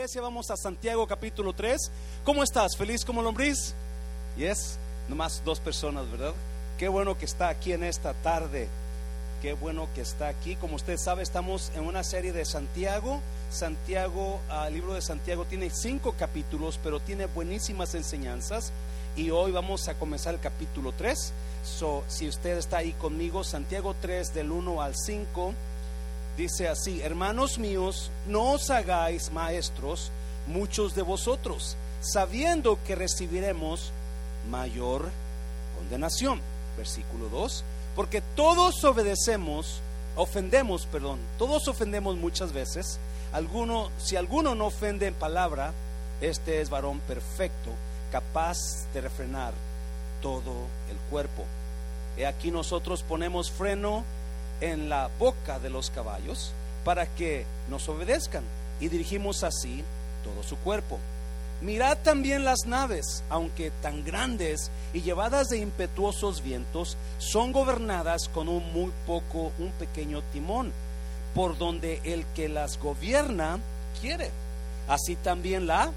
[0.00, 1.90] iglesia, vamos a Santiago capítulo 3.
[2.24, 2.74] ¿Cómo estás?
[2.74, 3.74] ¿Feliz como lombriz?
[4.34, 4.78] Yes,
[5.10, 6.32] nomás dos personas, ¿verdad?
[6.78, 8.68] Qué bueno que está aquí en esta tarde.
[9.42, 10.56] Qué bueno que está aquí.
[10.56, 13.20] Como usted sabe, estamos en una serie de Santiago.
[13.50, 18.72] Santiago, ah, el libro de Santiago tiene cinco capítulos, pero tiene buenísimas enseñanzas.
[19.16, 21.30] Y hoy vamos a comenzar el capítulo 3.
[21.62, 25.52] So, si usted está ahí conmigo, Santiago 3 del 1 al 5
[26.40, 30.10] dice así, hermanos míos, no os hagáis maestros
[30.46, 33.92] muchos de vosotros, sabiendo que recibiremos
[34.50, 35.10] mayor
[35.76, 36.40] condenación.
[36.78, 37.62] Versículo 2,
[37.94, 39.82] porque todos obedecemos,
[40.16, 42.98] ofendemos, perdón, todos ofendemos muchas veces.
[43.34, 45.74] Alguno, si alguno no ofende en palabra,
[46.22, 47.70] este es varón perfecto,
[48.10, 48.56] capaz
[48.94, 49.52] de refrenar
[50.22, 50.54] todo
[50.90, 51.44] el cuerpo.
[52.16, 54.04] He aquí nosotros ponemos freno
[54.60, 56.52] en la boca de los caballos
[56.84, 58.44] para que nos obedezcan
[58.80, 59.84] y dirigimos así
[60.24, 60.98] todo su cuerpo.
[61.60, 68.48] Mirad también las naves, aunque tan grandes y llevadas de impetuosos vientos, son gobernadas con
[68.48, 70.72] un muy poco, un pequeño timón,
[71.34, 73.58] por donde el que las gobierna
[74.00, 74.30] quiere.
[74.88, 75.92] Así también la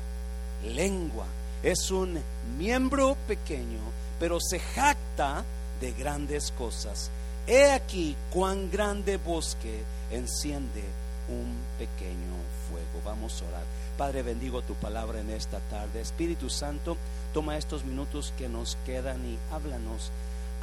[0.66, 1.26] lengua
[1.64, 2.22] es un
[2.58, 3.80] miembro pequeño,
[4.20, 5.46] pero se jacta
[5.80, 7.10] de grandes cosas.
[7.46, 10.82] He aquí cuán grande bosque enciende
[11.28, 12.38] un pequeño
[12.70, 13.02] fuego.
[13.04, 13.64] Vamos a orar.
[13.98, 16.00] Padre, bendigo tu palabra en esta tarde.
[16.00, 16.96] Espíritu Santo,
[17.34, 20.12] toma estos minutos que nos quedan y háblanos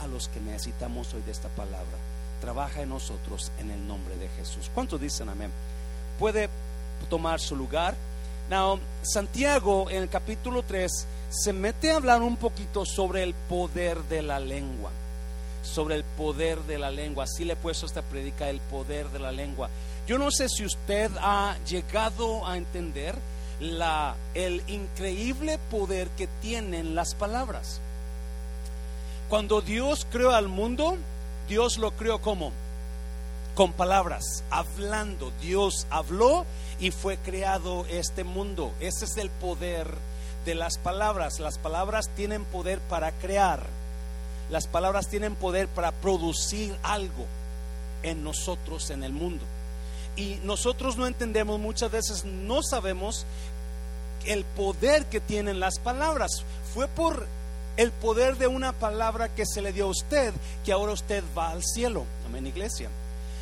[0.02, 1.98] a los que necesitamos hoy de esta palabra.
[2.40, 4.70] Trabaja en nosotros en el nombre de Jesús.
[4.72, 5.50] ¿Cuántos dicen amén?
[6.18, 6.48] Puede
[7.10, 7.94] tomar su lugar.
[8.48, 10.90] Now, Santiago en el capítulo 3
[11.28, 14.90] se mete a hablar un poquito sobre el poder de la lengua
[15.62, 17.24] sobre el poder de la lengua.
[17.24, 19.68] Así le he puesto esta predica, el poder de la lengua.
[20.06, 23.14] Yo no sé si usted ha llegado a entender
[23.60, 27.80] la, el increíble poder que tienen las palabras.
[29.28, 30.96] Cuando Dios creó al mundo,
[31.48, 32.52] Dios lo creó como
[33.54, 35.32] con palabras, hablando.
[35.40, 36.46] Dios habló
[36.80, 38.72] y fue creado este mundo.
[38.80, 39.86] Ese es el poder
[40.44, 41.40] de las palabras.
[41.40, 43.66] Las palabras tienen poder para crear
[44.50, 47.26] las palabras tienen poder para producir algo
[48.02, 49.44] en nosotros, en el mundo.
[50.16, 53.26] Y nosotros no entendemos, muchas veces no sabemos
[54.26, 56.44] el poder que tienen las palabras.
[56.74, 57.26] Fue por
[57.76, 60.34] el poder de una palabra que se le dio a usted
[60.64, 62.04] que ahora usted va al cielo.
[62.26, 62.90] Amén, iglesia.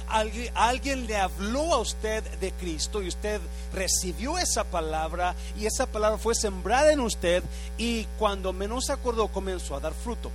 [0.08, 3.40] Alguien, alguien, le habló a usted de Cristo y usted
[3.74, 7.42] recibió esa palabra y esa palabra fue sembrada en usted
[7.76, 10.30] y cuando menos acordó comenzó a dar fruto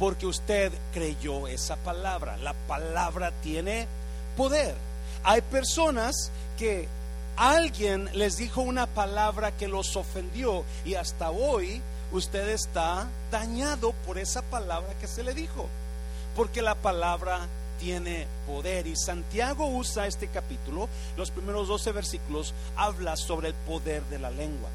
[0.00, 2.38] porque usted creyó esa palabra.
[2.38, 3.86] La palabra tiene
[4.34, 4.74] poder.
[5.22, 6.88] Hay personas que
[7.36, 14.16] alguien les dijo una palabra que los ofendió y hasta hoy usted está dañado por
[14.18, 15.68] esa palabra que se le dijo.
[16.34, 17.46] Porque la palabra
[17.78, 18.86] tiene poder.
[18.86, 20.88] Y Santiago usa este capítulo,
[21.18, 24.70] los primeros 12 versículos, habla sobre el poder de la lengua.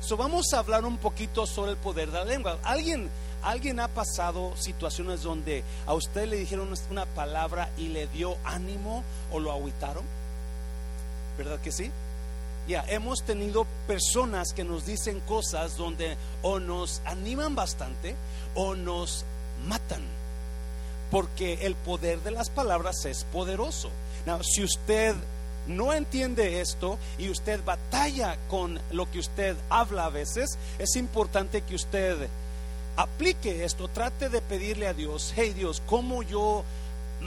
[0.00, 2.56] So vamos a hablar un poquito sobre el poder de la lengua.
[2.62, 3.10] ¿Alguien
[3.42, 9.02] ¿Alguien ha pasado situaciones donde a usted le dijeron una palabra y le dio ánimo
[9.32, 10.04] o lo aguitaron?
[11.38, 11.90] ¿Verdad que sí?
[12.68, 18.14] Ya, hemos tenido personas que nos dicen cosas donde o nos animan bastante
[18.54, 19.24] o nos
[19.66, 20.02] matan.
[21.10, 23.90] Porque el poder de las palabras es poderoso.
[24.42, 25.14] si usted
[25.66, 31.62] no entiende esto y usted batalla con lo que usted habla a veces, es importante
[31.62, 32.28] que usted
[32.96, 36.64] aplique esto, trate de pedirle a Dios, hey Dios, ¿cómo yo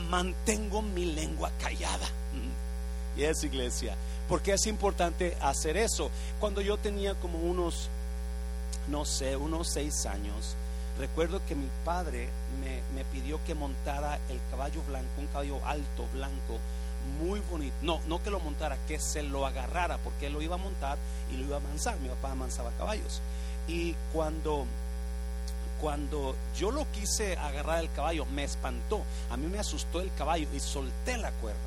[0.09, 2.07] mantengo mi lengua callada?
[2.33, 3.19] Mm.
[3.19, 3.95] Y es iglesia,
[4.27, 6.09] porque es importante hacer eso.
[6.39, 7.89] Cuando yo tenía como unos,
[8.87, 10.55] no sé, unos seis años,
[10.97, 12.29] recuerdo que mi padre
[12.95, 16.59] me, pidió que montara el caballo blanco, un caballo alto, blanco,
[17.21, 17.75] muy bonito.
[17.81, 20.97] No, no que lo montara, que se lo agarrara, porque él lo iba a montar
[21.31, 21.99] y lo iba a amansar.
[21.99, 23.21] Mi papá amansaba caballos.
[23.67, 24.65] Y cuando
[25.83, 29.01] cuando yo lo quise agarrar el caballo, me espantó.
[29.29, 31.59] A mí me asustó el caballo y solté la cuerda.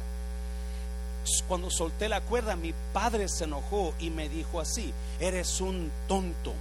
[1.47, 4.91] Cuando solté la cuerda, mi padre se enojó y me dijo así,
[5.21, 6.55] eres un tonto.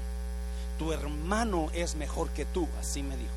[0.77, 3.31] Tu hermano es mejor que tú, así me dijo.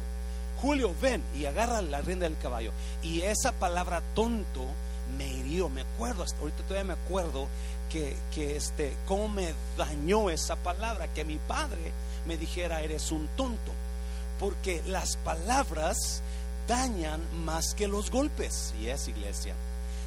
[0.60, 2.72] Julio, ven y agarra la rienda del caballo.
[3.04, 4.66] Y esa palabra tonto
[5.16, 7.46] me hirió, me acuerdo, hasta ahorita todavía me acuerdo
[7.88, 11.92] que, que este, cómo me dañó esa palabra, que mi padre
[12.26, 13.77] me dijera, eres un tonto
[14.38, 16.22] porque las palabras
[16.66, 18.74] dañan más que los golpes.
[18.80, 19.54] Y es iglesia.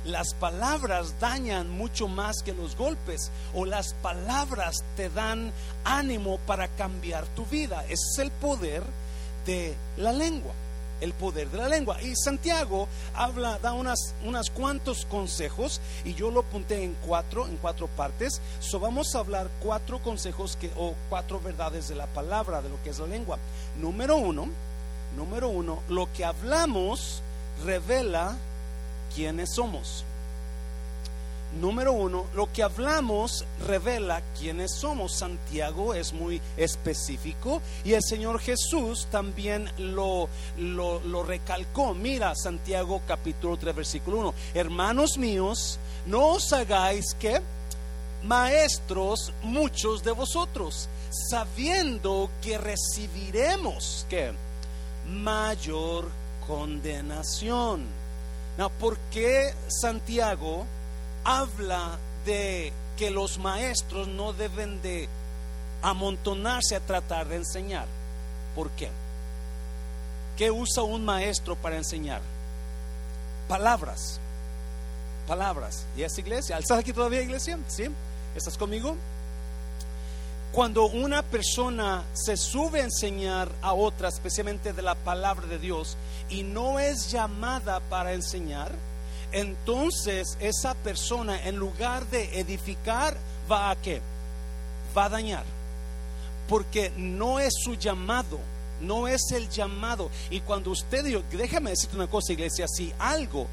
[0.03, 6.67] las palabras dañan mucho más que los golpes o las palabras te dan ánimo para
[6.69, 7.83] cambiar tu vida.
[7.83, 8.81] Ese es el poder
[9.45, 10.53] de la lengua
[11.01, 12.01] el poder de la lengua.
[12.01, 17.57] Y Santiago habla, da unas, unas cuantos consejos y yo lo apunté en cuatro, en
[17.57, 18.39] cuatro partes.
[18.59, 22.81] So vamos a hablar cuatro consejos que, o cuatro verdades de la palabra, de lo
[22.83, 23.37] que es la lengua.
[23.79, 24.47] Número uno,
[25.17, 27.21] número uno, lo que hablamos
[27.65, 28.37] revela
[29.13, 30.05] quiénes somos.
[31.59, 35.17] Número uno, lo que hablamos revela quiénes somos.
[35.17, 41.93] Santiago es muy específico y el Señor Jesús también lo, lo, recalcó.
[41.93, 44.33] Mira, Santiago capítulo 3, versículo 1.
[44.53, 47.41] Hermanos míos, no os hagáis que
[48.23, 50.87] maestros muchos de vosotros,
[51.29, 54.31] sabiendo que recibiremos que
[55.05, 56.07] mayor
[56.47, 57.83] condenación.
[58.79, 60.65] ¿Por qué Santiago
[61.23, 65.09] habla de que los maestros no deben de
[65.81, 67.87] amontonarse a tratar de enseñar?
[68.55, 68.89] ¿Por qué?
[70.37, 72.21] ¿Qué usa un maestro para enseñar?
[73.47, 74.19] Palabras.
[75.27, 75.85] Palabras.
[75.95, 76.57] ¿Y es iglesia?
[76.57, 77.57] ¿Estás aquí todavía, iglesia?
[77.67, 77.85] ¿Sí?
[78.35, 78.95] ¿Estás conmigo?
[80.51, 85.95] Cuando una persona se sube a enseñar a otra, especialmente de la palabra de Dios,
[86.29, 88.71] y no es llamada para enseñar,
[89.31, 93.15] entonces esa persona en lugar de edificar
[93.51, 94.01] va a qué?
[94.95, 95.43] Va a dañar.
[96.47, 98.39] Porque no es su llamado,
[98.81, 100.09] no es el llamado.
[100.29, 103.47] Y cuando usted dijo, déjame decirte una cosa, iglesia, si algo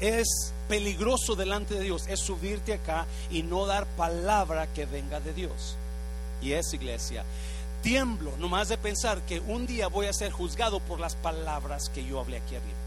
[0.00, 5.32] es peligroso delante de Dios, es subirte acá y no dar palabra que venga de
[5.32, 5.76] Dios
[6.44, 7.24] y es iglesia.
[7.82, 12.04] Tiemblo nomás de pensar que un día voy a ser juzgado por las palabras que
[12.04, 12.78] yo hablé aquí arriba.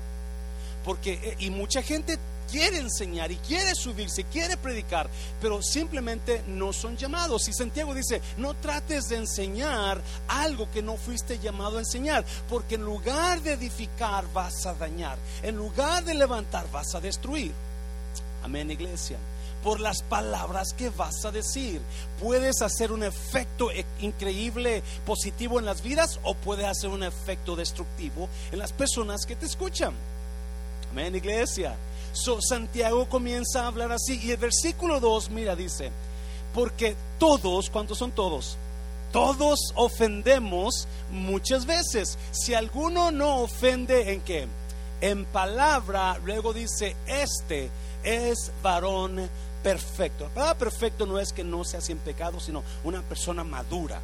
[0.85, 2.17] Porque, eh, y mucha gente
[2.49, 5.09] quiere enseñar y quiere subirse, quiere predicar,
[5.41, 7.47] pero simplemente no son llamados.
[7.47, 12.75] Y Santiago dice, no trates de enseñar algo que no fuiste llamado a enseñar, porque
[12.75, 17.53] en lugar de edificar vas a dañar, en lugar de levantar vas a destruir.
[18.43, 19.17] Amén, iglesia
[19.63, 21.81] por las palabras que vas a decir.
[22.21, 27.55] Puedes hacer un efecto e- increíble, positivo en las vidas o puede hacer un efecto
[27.55, 29.93] destructivo en las personas que te escuchan.
[30.91, 31.75] Amén, iglesia.
[32.41, 35.91] Santiago comienza a hablar así y el versículo 2, mira, dice,
[36.53, 38.57] porque todos, ¿cuántos son todos?
[39.11, 42.17] Todos ofendemos muchas veces.
[42.31, 44.47] Si alguno no ofende en qué?
[44.99, 47.69] En palabra, luego dice, este
[48.03, 49.29] es varón
[49.63, 50.25] perfecto.
[50.25, 53.99] La palabra perfecto no es que no sea sin pecado, sino una persona madura.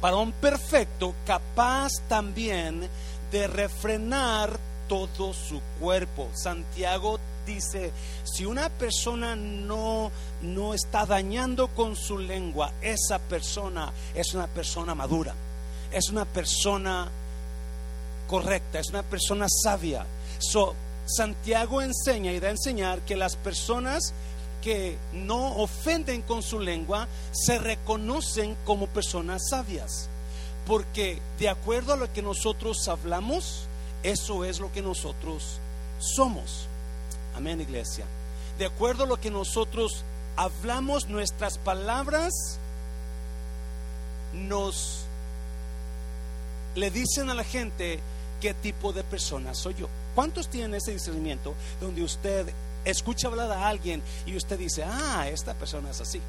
[0.00, 2.88] Para un perfecto, capaz también
[3.30, 4.58] de refrenar
[4.88, 6.28] todo su cuerpo.
[6.34, 7.92] Santiago dice,
[8.24, 10.10] si una persona no,
[10.42, 15.34] no está dañando con su lengua, esa persona es una persona madura,
[15.92, 17.10] es una persona
[18.26, 20.06] correcta, es una persona sabia.
[21.06, 24.14] Santiago enseña y da a enseñar que las personas
[24.62, 30.08] que no ofenden con su lengua se reconocen como personas sabias.
[30.66, 33.66] Porque de acuerdo a lo que nosotros hablamos,
[34.04, 35.58] eso es lo que nosotros
[35.98, 36.68] somos.
[37.34, 38.04] Amén, iglesia.
[38.58, 40.04] De acuerdo a lo que nosotros
[40.36, 42.32] hablamos, nuestras palabras
[44.32, 45.06] nos
[46.76, 47.98] le dicen a la gente
[48.40, 49.88] qué tipo de persona soy yo.
[50.14, 52.52] ¿Cuántos tienen ese discernimiento donde usted
[52.84, 56.20] escucha hablar a alguien y usted dice, ah, esta persona es así.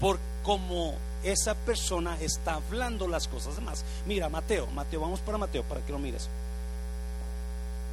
[0.00, 3.84] Por como esa persona está hablando las cosas demás.
[4.06, 6.28] Mira, Mateo, Mateo, vamos para Mateo para que lo mires.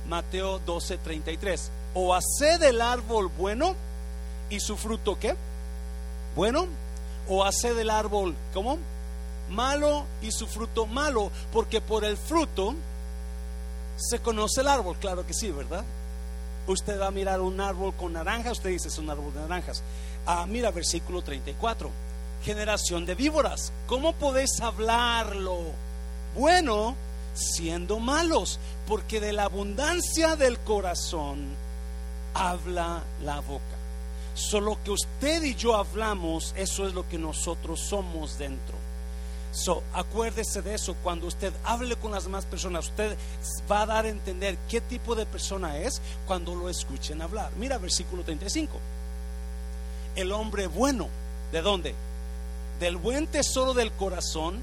[0.07, 1.71] Mateo 12, 33.
[1.93, 3.75] O hace del árbol bueno
[4.49, 5.35] y su fruto qué?
[6.35, 6.67] Bueno.
[7.27, 8.77] O hace del árbol, ¿cómo?
[9.49, 11.31] Malo y su fruto malo.
[11.51, 12.75] Porque por el fruto
[13.97, 15.83] se conoce el árbol, claro que sí, ¿verdad?
[16.67, 19.83] Usted va a mirar un árbol con naranjas, usted dice es un árbol de naranjas.
[20.25, 21.89] Ah, mira versículo 34.
[22.43, 25.59] Generación de víboras, ¿cómo podéis hablarlo
[26.35, 26.95] bueno
[27.35, 28.59] siendo malos?
[28.87, 31.45] Porque de la abundancia del corazón
[32.33, 33.63] habla la boca.
[34.33, 38.75] Solo que usted y yo hablamos, eso es lo que nosotros somos dentro.
[39.55, 40.95] So, acuérdese de eso.
[41.01, 43.17] Cuando usted hable con las demás personas, usted
[43.71, 47.51] va a dar a entender qué tipo de persona es cuando lo escuchen hablar.
[47.57, 48.77] Mira versículo 35.
[50.17, 51.07] El hombre bueno,
[51.53, 51.95] ¿de dónde?
[52.81, 54.61] Del buen tesoro del corazón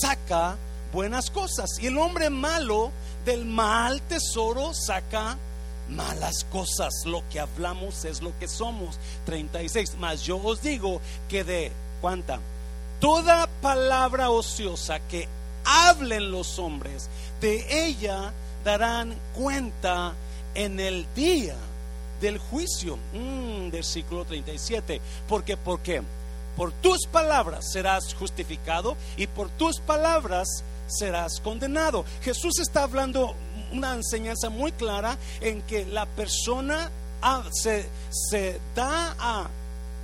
[0.00, 0.56] saca
[0.94, 1.78] buenas cosas.
[1.80, 2.92] Y el hombre malo
[3.26, 5.36] del mal tesoro saca
[5.90, 6.94] malas cosas.
[7.04, 8.98] Lo que hablamos es lo que somos.
[9.26, 9.96] 36.
[9.98, 12.38] Mas yo os digo que de cuánta
[13.00, 15.28] toda palabra ociosa que
[15.64, 17.10] hablen los hombres,
[17.40, 18.32] de ella
[18.64, 20.14] darán cuenta
[20.54, 21.56] en el día
[22.20, 22.98] del juicio.
[23.12, 25.00] Mm, versículo 37.
[25.28, 26.02] Porque, ¿por qué?
[26.56, 32.04] Por tus palabras serás justificado y por tus palabras serás condenado.
[32.22, 33.34] Jesús está hablando
[33.72, 36.90] una enseñanza muy clara en que la persona
[37.52, 39.48] se, se, da a,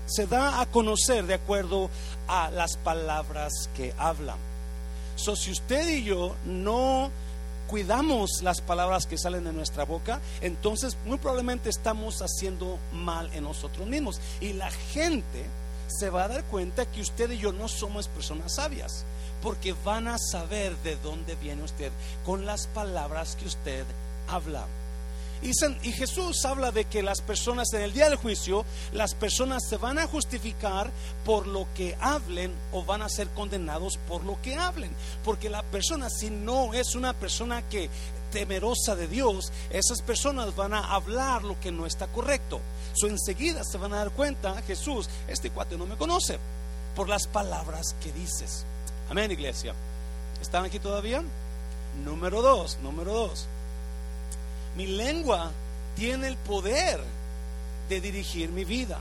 [0.06, 1.90] se da a conocer de acuerdo
[2.26, 4.38] a las palabras que hablan.
[5.16, 7.10] So, si usted y yo no
[7.68, 13.44] cuidamos las palabras que salen de nuestra boca, entonces muy probablemente estamos haciendo mal en
[13.44, 14.18] nosotros mismos.
[14.40, 15.44] Y la gente
[15.86, 19.04] se va a dar cuenta que usted y yo no somos personas sabias
[19.42, 21.92] porque van a saber de dónde viene usted
[22.24, 23.84] con las palabras que usted
[24.28, 24.66] habla.
[25.42, 29.78] Y, Jesús habla de que las personas en el día del juicio, las personas se
[29.78, 30.90] van a justificar
[31.24, 34.90] por lo que hablen o van a ser condenados por lo que hablen.
[35.24, 37.88] Porque la persona, si no es una persona que
[38.30, 42.60] temerosa de Dios, esas personas van a hablar lo que no está correcto.
[42.92, 46.38] So enseguida se van a dar cuenta, Jesús, este cuate no me conoce
[46.94, 48.66] por las palabras que dices.
[49.10, 49.74] Amén, iglesia.
[50.40, 51.20] ¿Están aquí todavía?
[52.04, 53.48] Número dos, número dos.
[54.76, 55.50] Mi lengua
[55.96, 57.00] tiene el poder
[57.88, 59.00] de dirigir mi vida.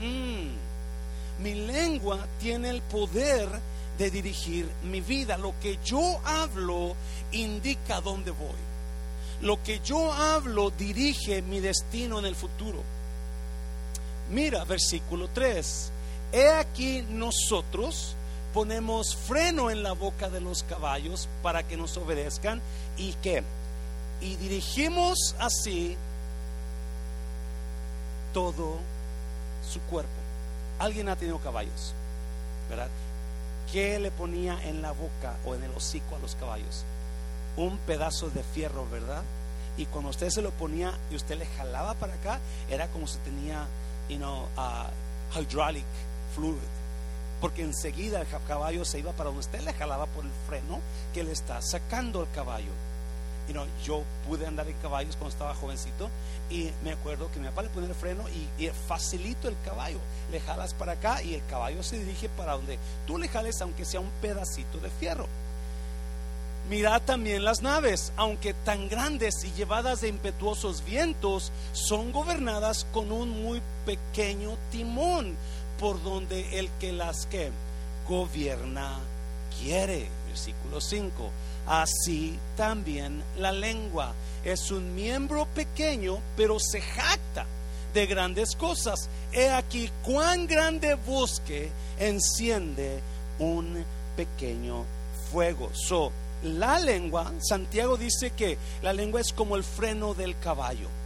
[0.00, 1.42] Mm.
[1.42, 3.50] Mi lengua tiene el poder
[3.98, 5.36] de dirigir mi vida.
[5.36, 6.96] Lo que yo hablo
[7.32, 8.48] indica dónde voy.
[9.42, 12.82] Lo que yo hablo dirige mi destino en el futuro.
[14.30, 15.92] Mira, versículo 3.
[16.32, 18.16] He aquí nosotros
[18.52, 22.60] ponemos freno en la boca de los caballos para que nos obedezcan
[22.96, 23.42] y que
[24.20, 25.96] y dirigimos así
[28.34, 28.78] todo
[29.68, 30.10] su cuerpo.
[30.78, 31.94] Alguien ha tenido caballos,
[32.68, 32.88] ¿verdad?
[33.72, 36.84] ¿Qué le ponía en la boca o en el hocico a los caballos?
[37.56, 39.22] Un pedazo de fierro, ¿verdad?
[39.76, 43.18] Y cuando usted se lo ponía y usted le jalaba para acá, era como si
[43.18, 43.66] tenía,
[44.08, 45.84] you know, uh, hydraulic
[46.34, 46.79] fluid
[47.40, 50.80] porque enseguida el caballo se iba para donde usted le jalaba por el freno
[51.14, 52.72] que le está sacando el caballo.
[53.48, 56.08] Y no, yo pude andar en caballos cuando estaba jovencito
[56.50, 59.98] y me acuerdo que mi papá le ponía el freno y, facilito el caballo.
[60.30, 63.84] Le jalas para acá y el caballo se dirige para donde tú le jales, aunque
[63.84, 65.26] sea un pedacito de fierro.
[66.68, 73.10] Mirad también las naves, aunque tan grandes y llevadas de impetuosos vientos, son gobernadas con
[73.10, 75.36] un muy pequeño timón
[75.80, 77.50] por donde el que las que
[78.06, 78.98] gobierna
[79.58, 80.08] quiere.
[80.28, 81.30] Versículo 5.
[81.66, 84.12] Así también la lengua
[84.44, 87.46] es un miembro pequeño, pero se jacta
[87.94, 89.08] de grandes cosas.
[89.32, 93.00] He aquí cuán grande bosque enciende
[93.38, 93.84] un
[94.16, 94.84] pequeño
[95.32, 95.70] fuego.
[95.72, 100.99] So, la lengua, Santiago dice que la lengua es como el freno del caballo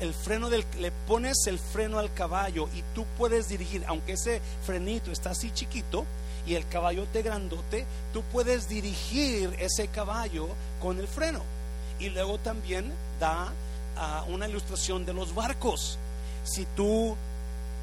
[0.00, 4.40] el freno del, le pones el freno al caballo y tú puedes dirigir, aunque ese
[4.64, 6.04] frenito está así chiquito
[6.46, 10.48] y el caballo te grandote, tú puedes dirigir ese caballo
[10.80, 11.42] con el freno.
[12.00, 13.52] Y luego también da
[13.96, 15.98] ah, una ilustración de los barcos.
[16.44, 17.16] Si tú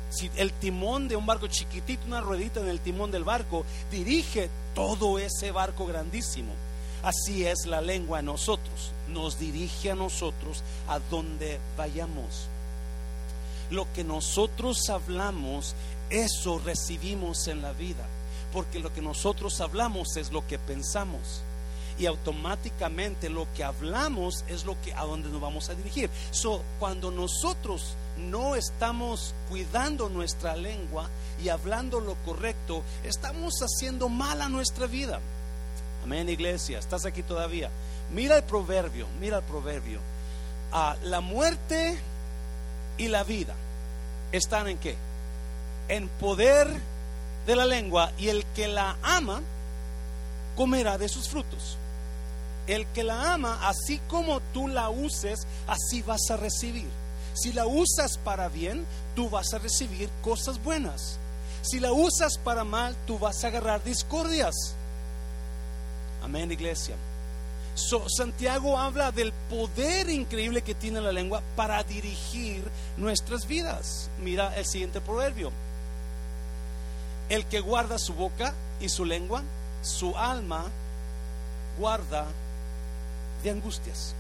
[0.09, 4.49] si el timón de un barco chiquitito, una ruedita en el timón del barco, dirige
[4.73, 6.53] todo ese barco grandísimo.
[7.05, 12.47] Así es la lengua en nosotros, nos dirige a nosotros a donde vayamos.
[13.69, 15.75] Lo que nosotros hablamos,
[16.09, 18.07] eso recibimos en la vida,
[18.51, 21.43] porque lo que nosotros hablamos es lo que pensamos
[21.99, 26.09] y automáticamente lo que hablamos es lo que a donde nos vamos a dirigir.
[26.31, 31.07] So, cuando nosotros no estamos cuidando nuestra lengua
[31.43, 35.21] y hablando lo correcto, estamos haciendo mal a nuestra vida.
[36.05, 36.77] Amén, iglesia.
[36.77, 37.71] ¿Estás aquí todavía?
[38.13, 39.99] Mira el proverbio, mira el proverbio.
[40.71, 41.97] Ah, la muerte
[42.99, 43.55] y la vida
[44.31, 44.95] están en qué?
[45.87, 46.67] En poder
[47.47, 49.41] de la lengua y el que la ama
[50.55, 51.79] comerá de sus frutos.
[52.67, 56.87] El que la ama, así como tú la uses, así vas a recibir.
[57.33, 58.85] Si la usas para bien,
[59.15, 61.17] tú vas a recibir cosas buenas.
[61.63, 64.75] Si la usas para mal, tú vas a agarrar discordias.
[66.25, 66.95] Amén, iglesia.
[68.07, 72.63] Santiago habla del poder increíble que tiene la lengua para dirigir
[72.97, 74.09] nuestras vidas.
[74.23, 75.51] Mira el siguiente proverbio.
[77.29, 79.43] El que guarda su boca y su lengua,
[79.83, 80.65] su alma
[81.77, 82.25] guarda
[83.43, 84.15] de angustias.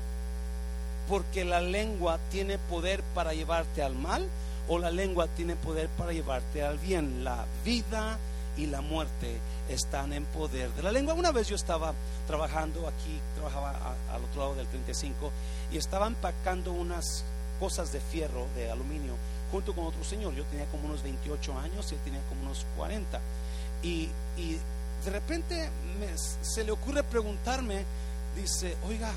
[1.07, 4.27] porque la lengua tiene poder para llevarte al mal
[4.67, 7.23] o la lengua tiene poder para llevarte al bien.
[7.23, 8.17] La vida
[8.57, 11.13] y la muerte están en poder de la lengua.
[11.13, 11.93] Una vez yo estaba
[12.27, 15.31] trabajando aquí, trabajaba al otro lado del 35
[15.71, 17.23] y estaba empacando unas
[17.59, 19.13] cosas de fierro, de aluminio,
[19.51, 20.33] junto con otro señor.
[20.35, 23.19] Yo tenía como unos 28 años y él tenía como unos 40.
[23.83, 24.09] Y,
[25.03, 25.69] de repente
[26.41, 27.85] se le ocurre preguntarme,
[28.35, 29.11] dice, oiga,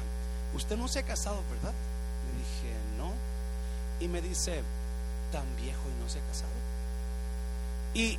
[0.54, 1.72] usted no se ha casado, ¿verdad?
[2.26, 3.12] Le dije, no.
[3.98, 4.62] Y me dice,
[5.32, 6.50] tan viejo y no se ha casado.
[7.94, 8.18] Y,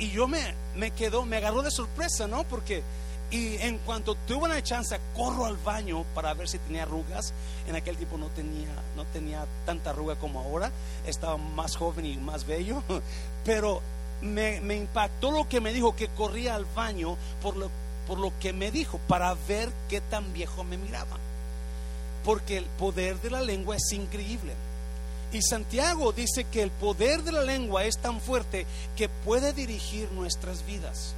[0.00, 2.44] y yo me, me quedo, me agarró de sorpresa, ¿no?
[2.44, 2.82] Porque
[3.30, 7.32] y en cuanto tuve una chance, corro al baño para ver si tenía arrugas.
[7.68, 10.72] En aquel tiempo no tenía, no tenía tanta arruga como ahora.
[11.06, 12.82] Estaba más joven y más bello.
[13.44, 13.82] Pero
[14.20, 17.70] me, me impactó lo que me dijo, que corría al baño por lo,
[18.08, 21.16] por lo que me dijo, para ver qué tan viejo me miraba.
[22.24, 24.54] Porque el poder de la lengua es increíble.
[25.32, 30.10] Y Santiago dice que el poder de la lengua es tan fuerte que puede dirigir
[30.12, 31.14] nuestras vidas.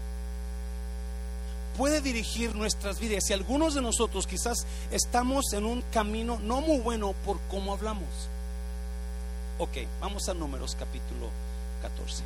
[1.79, 3.31] Puede dirigir nuestras vidas.
[3.31, 8.09] Y algunos de nosotros quizás estamos en un camino no muy bueno por cómo hablamos.
[9.59, 11.31] Ok, vamos a Números capítulo
[11.81, 12.23] 14.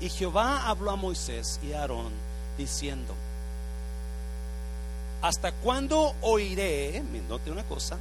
[0.00, 2.12] Y Jehová habló a Moisés y a Aarón
[2.58, 3.14] diciendo,
[5.22, 7.98] ¿hasta cuándo oiré, note una cosa,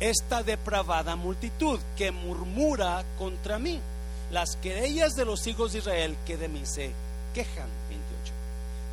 [0.00, 3.80] esta depravada multitud que murmura contra mí,
[4.30, 6.92] las querellas de los hijos de Israel que de mí se
[7.34, 7.68] quejan.
[7.90, 8.32] 28.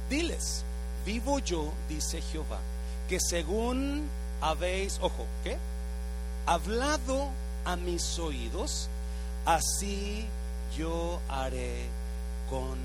[0.09, 0.63] Diles,
[1.05, 2.59] vivo yo, dice Jehová,
[3.07, 4.07] que según
[4.41, 5.57] habéis, ojo, ¿qué?
[6.45, 7.29] Hablado
[7.63, 8.89] a mis oídos,
[9.45, 10.25] así
[10.77, 11.85] yo haré
[12.49, 12.77] con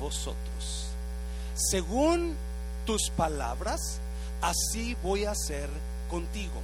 [0.00, 0.88] vosotros.
[1.54, 2.36] Según
[2.86, 4.00] tus palabras,
[4.40, 5.68] así voy a hacer
[6.08, 6.60] contigo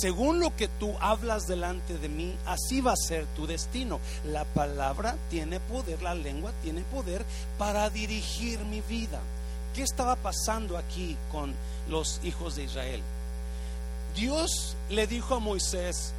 [0.00, 4.00] según lo que tú hablas delante de mí, así va a ser tu destino.
[4.24, 7.24] La palabra tiene poder, la lengua tiene poder
[7.58, 9.20] para dirigir mi vida.
[9.74, 11.52] ¿Qué estaba pasando aquí con
[11.88, 13.02] los hijos de Israel?
[14.14, 16.12] Dios le dijo a Moisés,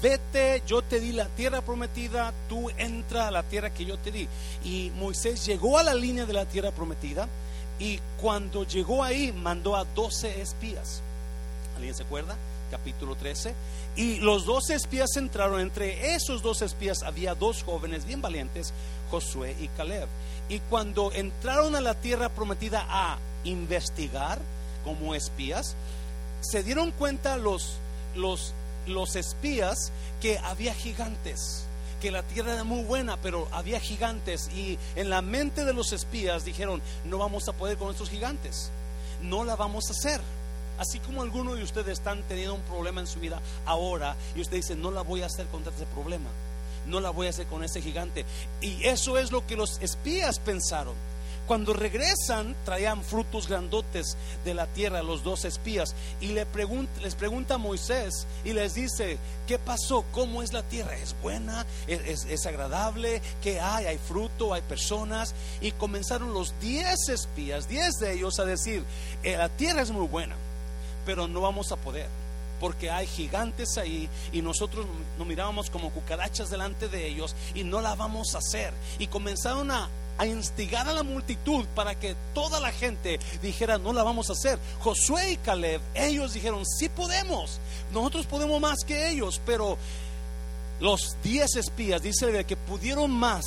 [0.00, 4.12] vete, yo te di la tierra prometida, tú entra a la tierra que yo te
[4.12, 4.28] di.
[4.64, 7.28] Y Moisés llegó a la línea de la tierra prometida
[7.78, 11.00] y cuando llegó ahí mandó a doce espías.
[11.76, 12.36] ¿Alguien se acuerda?
[12.70, 13.54] Capítulo 13.
[13.96, 15.60] Y los dos espías entraron.
[15.60, 18.72] Entre esos dos espías había dos jóvenes bien valientes,
[19.10, 20.08] Josué y Caleb.
[20.48, 24.38] Y cuando entraron a la tierra prometida a investigar
[24.84, 25.76] como espías,
[26.40, 27.78] se dieron cuenta los,
[28.14, 28.54] los,
[28.86, 31.64] los espías que había gigantes
[32.00, 35.92] que la tierra era muy buena, pero había gigantes y en la mente de los
[35.92, 38.70] espías dijeron, no vamos a poder con estos gigantes,
[39.22, 40.20] no la vamos a hacer.
[40.78, 44.56] Así como algunos de ustedes están teniendo un problema en su vida ahora y usted
[44.56, 46.30] dice, no la voy a hacer contra ese problema,
[46.86, 48.24] no la voy a hacer con ese gigante.
[48.60, 50.94] Y eso es lo que los espías pensaron.
[51.48, 56.46] Cuando regresan, traían frutos grandotes de la tierra, los dos espías, y le
[57.00, 60.04] les pregunta a Moisés y les dice, ¿qué pasó?
[60.12, 60.94] ¿Cómo es la tierra?
[60.98, 61.64] ¿Es buena?
[61.86, 63.22] ¿Es, es agradable?
[63.42, 63.86] ¿Qué hay?
[63.86, 64.52] ¿Hay fruto?
[64.52, 65.34] ¿Hay personas?
[65.62, 68.84] Y comenzaron los diez espías, diez de ellos a decir,
[69.22, 70.36] eh, la tierra es muy buena
[71.08, 72.06] pero no vamos a poder.
[72.60, 74.84] Porque hay gigantes ahí y nosotros
[75.16, 78.74] nos mirábamos como cucarachas delante de ellos y no la vamos a hacer.
[78.98, 83.94] Y comenzaron a, a instigar a la multitud para que toda la gente dijera, no
[83.94, 84.58] la vamos a hacer.
[84.80, 87.58] Josué y Caleb, ellos dijeron, sí podemos,
[87.90, 89.78] nosotros podemos más que ellos, pero
[90.78, 93.46] los diez espías, dice que pudieron más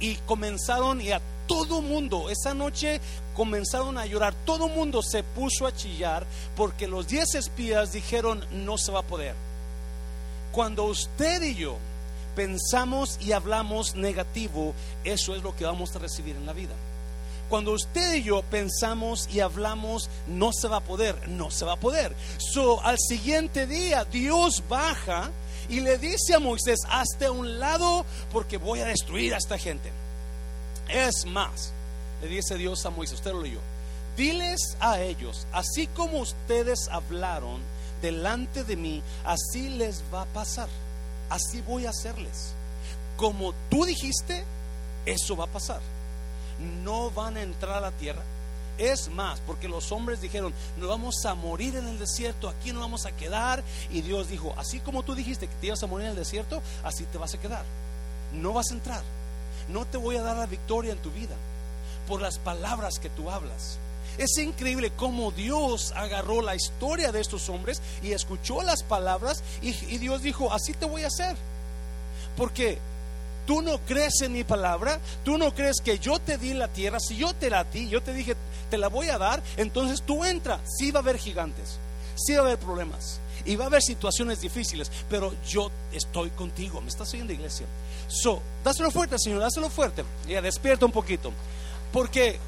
[0.00, 3.00] y comenzaron y a todo mundo, esa noche
[3.34, 8.78] comenzaron a llorar, todo mundo se puso a chillar porque los diez espías dijeron no
[8.78, 9.34] se va a poder.
[10.52, 11.76] Cuando usted y yo
[12.34, 16.74] pensamos y hablamos negativo, eso es lo que vamos a recibir en la vida.
[17.48, 21.74] Cuando usted y yo pensamos y hablamos, no se va a poder, no se va
[21.74, 22.14] a poder.
[22.38, 25.30] So, al siguiente día, Dios baja
[25.68, 29.58] y le dice a Moisés, hazte a un lado porque voy a destruir a esta
[29.58, 29.90] gente.
[30.88, 31.72] Es más,
[32.20, 33.60] le dice Dios a Moisés, usted lo leyó,
[34.16, 37.60] diles a ellos, así como ustedes hablaron
[38.00, 40.68] delante de mí, así les va a pasar,
[41.30, 42.54] así voy a hacerles.
[43.16, 44.44] Como tú dijiste,
[45.06, 45.80] eso va a pasar.
[46.84, 48.22] No van a entrar a la tierra.
[48.78, 52.80] Es más, porque los hombres dijeron, nos vamos a morir en el desierto, aquí no
[52.80, 53.62] vamos a quedar.
[53.90, 56.62] Y Dios dijo, así como tú dijiste que te ibas a morir en el desierto,
[56.84, 57.64] así te vas a quedar.
[58.32, 59.02] No vas a entrar
[59.68, 61.34] no te voy a dar la victoria en tu vida
[62.06, 63.78] por las palabras que tú hablas.
[64.18, 69.70] Es increíble cómo Dios agarró la historia de estos hombres y escuchó las palabras y,
[69.92, 71.36] y Dios dijo, así te voy a hacer.
[72.36, 72.78] Porque
[73.46, 76.98] tú no crees en mi palabra, tú no crees que yo te di la tierra,
[77.00, 78.36] si yo te la di, yo te dije,
[78.70, 81.78] te la voy a dar, entonces tú entra, sí va a haber gigantes,
[82.16, 86.80] sí va a haber problemas y va a haber situaciones difíciles, pero yo estoy contigo,
[86.80, 87.66] me estás oyendo iglesia.
[88.08, 90.04] So, dáselo fuerte, Señor, dáselo fuerte.
[90.28, 91.32] Ya despierta un poquito,
[91.92, 92.38] porque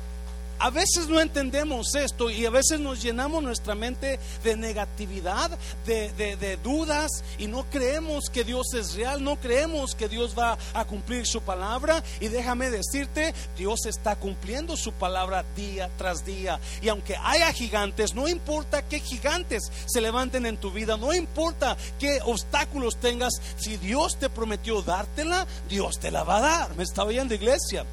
[0.58, 6.58] a veces no entendemos esto y a veces nos llenamos nuestra mente de negatividad, de,
[6.62, 11.26] dudas y no creemos que Dios es real, no creemos que Dios va a cumplir
[11.26, 12.02] su palabra.
[12.20, 16.60] Y déjame decirte, Dios está cumpliendo su palabra día tras día.
[16.82, 21.76] Y aunque haya gigantes, no importa qué gigantes se levanten en tu vida, no importa
[21.98, 26.76] qué obstáculos tengas, si Dios te prometió dártela, Dios te la va a dar.
[26.76, 27.84] ¿Me está oyendo iglesia?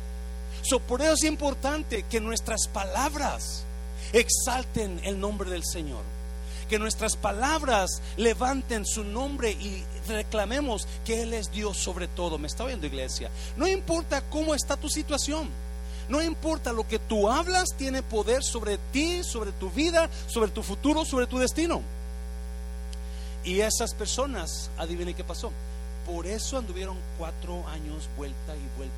[0.88, 3.64] Por eso es importante que nuestras palabras
[4.14, 6.04] exalten el nombre del Señor.
[6.70, 12.40] Que nuestras palabras levanten su nombre y reclamemos que Él es Dios sobre todo.
[12.40, 13.30] Me está oyendo iglesia.
[13.56, 15.50] No importa cómo está tu situación.
[16.10, 20.64] No importa lo que tú hablas, tiene poder sobre ti, sobre tu vida, sobre tu
[20.64, 21.82] futuro, sobre tu destino.
[23.44, 25.52] Y esas personas, adivinen qué pasó.
[26.06, 28.96] Por eso anduvieron cuatro años vuelta y vuelta.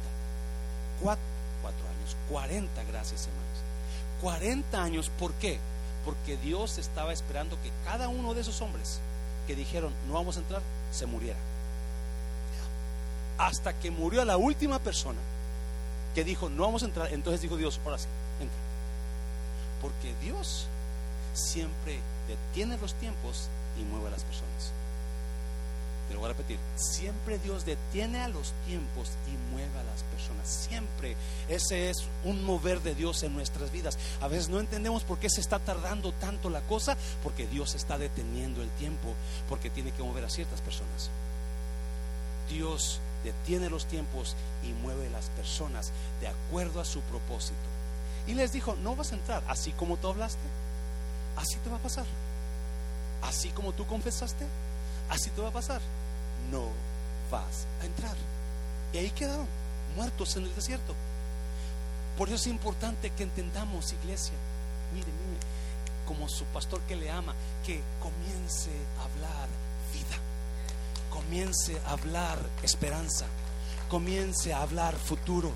[1.01, 1.36] Cuatro
[2.29, 3.47] 40, gracias hermanos.
[4.21, 5.59] 40 años, ¿por qué?
[6.05, 8.99] Porque Dios estaba esperando que cada uno de esos hombres
[9.45, 11.37] que dijeron, no vamos a entrar, se muriera.
[13.37, 15.19] Hasta que murió la última persona
[16.15, 18.07] que dijo, no vamos a entrar, entonces dijo Dios, ahora sí,
[18.41, 18.57] entra.
[19.81, 20.65] Porque Dios
[21.33, 23.49] siempre detiene los tiempos
[23.79, 24.71] y mueve a las personas.
[26.07, 30.47] Pero voy a repetir, siempre Dios detiene a los tiempos y mueve a las personas.
[30.47, 31.15] Siempre
[31.49, 33.97] ese es un mover de Dios en nuestras vidas.
[34.21, 37.97] A veces no entendemos por qué se está tardando tanto la cosa, porque Dios está
[37.97, 39.13] deteniendo el tiempo,
[39.49, 41.09] porque tiene que mover a ciertas personas.
[42.49, 45.91] Dios detiene los tiempos y mueve a las personas
[46.21, 47.55] de acuerdo a su propósito.
[48.27, 50.39] Y les dijo, no vas a entrar así como tú hablaste,
[51.35, 52.05] así te va a pasar.
[53.21, 54.45] Así como tú confesaste,
[55.09, 55.81] así te va a pasar.
[56.51, 56.69] No
[57.31, 58.15] vas a entrar.
[58.93, 59.47] Y ahí quedaron,
[59.95, 60.93] muertos en el desierto.
[62.17, 64.33] Por eso es importante que entendamos, iglesia.
[64.93, 65.39] Mire, mire,
[66.07, 67.33] como su pastor que le ama,
[67.65, 69.47] que comience a hablar
[69.93, 70.17] vida.
[71.11, 73.25] Comience a hablar esperanza.
[73.89, 75.51] Comience a hablar futuro.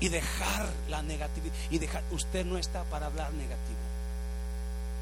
[0.00, 1.54] Y dejar la negatividad.
[1.70, 3.78] Y dejar, usted no está para hablar negativo.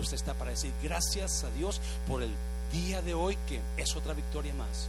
[0.01, 2.35] Usted está para decir gracias a Dios por el
[2.73, 4.89] día de hoy que es otra victoria más.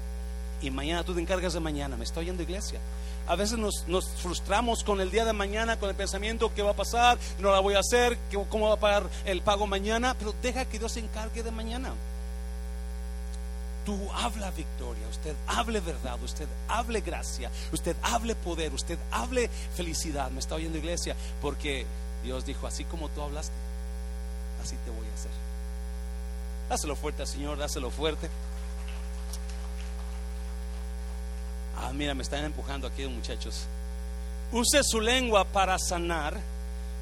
[0.61, 1.97] Y mañana tú te encargas de mañana.
[1.97, 2.79] ¿Me estoy oyendo iglesia?
[3.27, 6.71] A veces nos, nos, frustramos con el día de mañana, con el pensamiento que va
[6.71, 8.17] a pasar, no la voy a hacer,
[8.49, 11.93] cómo va a pagar el pago mañana, pero deja que Dios se encargue de mañana.
[13.85, 20.29] Tú habla victoria, usted hable verdad, usted hable gracia, usted hable poder, usted hable felicidad.
[20.29, 21.15] ¿Me está oyendo iglesia?
[21.41, 21.85] Porque
[22.23, 23.53] Dios dijo, así como tú hablaste,
[24.63, 25.50] así te voy a hacer.
[26.71, 28.29] Dáselo fuerte al Señor, dáselo fuerte.
[31.75, 33.65] Ah, mira, me están empujando aquí muchachos.
[34.53, 36.39] Use su lengua para sanar,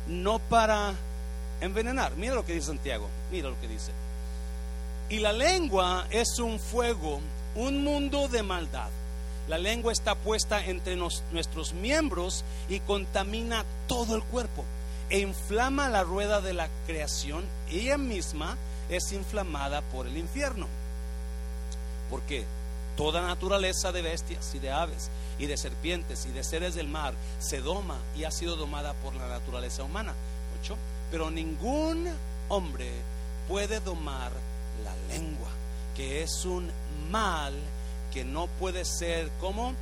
[0.08, 0.96] no para
[1.62, 2.16] envenenar.
[2.16, 3.92] Mira lo que dice Santiago, mira lo que dice.
[5.08, 7.20] Y la lengua es un fuego,
[7.54, 8.90] un mundo de maldad.
[9.48, 14.66] La lengua está puesta entre nuestros miembros y contamina todo el cuerpo
[15.12, 17.46] e inflama la rueda de la creación.
[17.70, 18.58] Ella misma
[18.90, 20.68] es inflamada por el infierno.
[22.10, 22.46] Porque
[22.98, 27.14] toda naturaleza de bestias y de aves y de serpientes y de seres del mar
[27.40, 30.14] se doma y ha sido domada por la naturaleza humana.
[31.12, 32.08] Pero ningún
[32.50, 32.92] hombre
[33.48, 34.32] puede domar
[34.84, 35.50] la lengua,
[35.96, 36.70] que es un
[37.10, 37.54] mal
[38.12, 39.74] que no puede ser como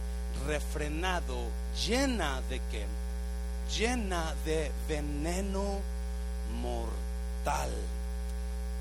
[0.46, 1.38] refrenado,
[1.86, 2.86] llena de qué?
[3.78, 5.80] Llena de veneno
[6.62, 7.72] mortal.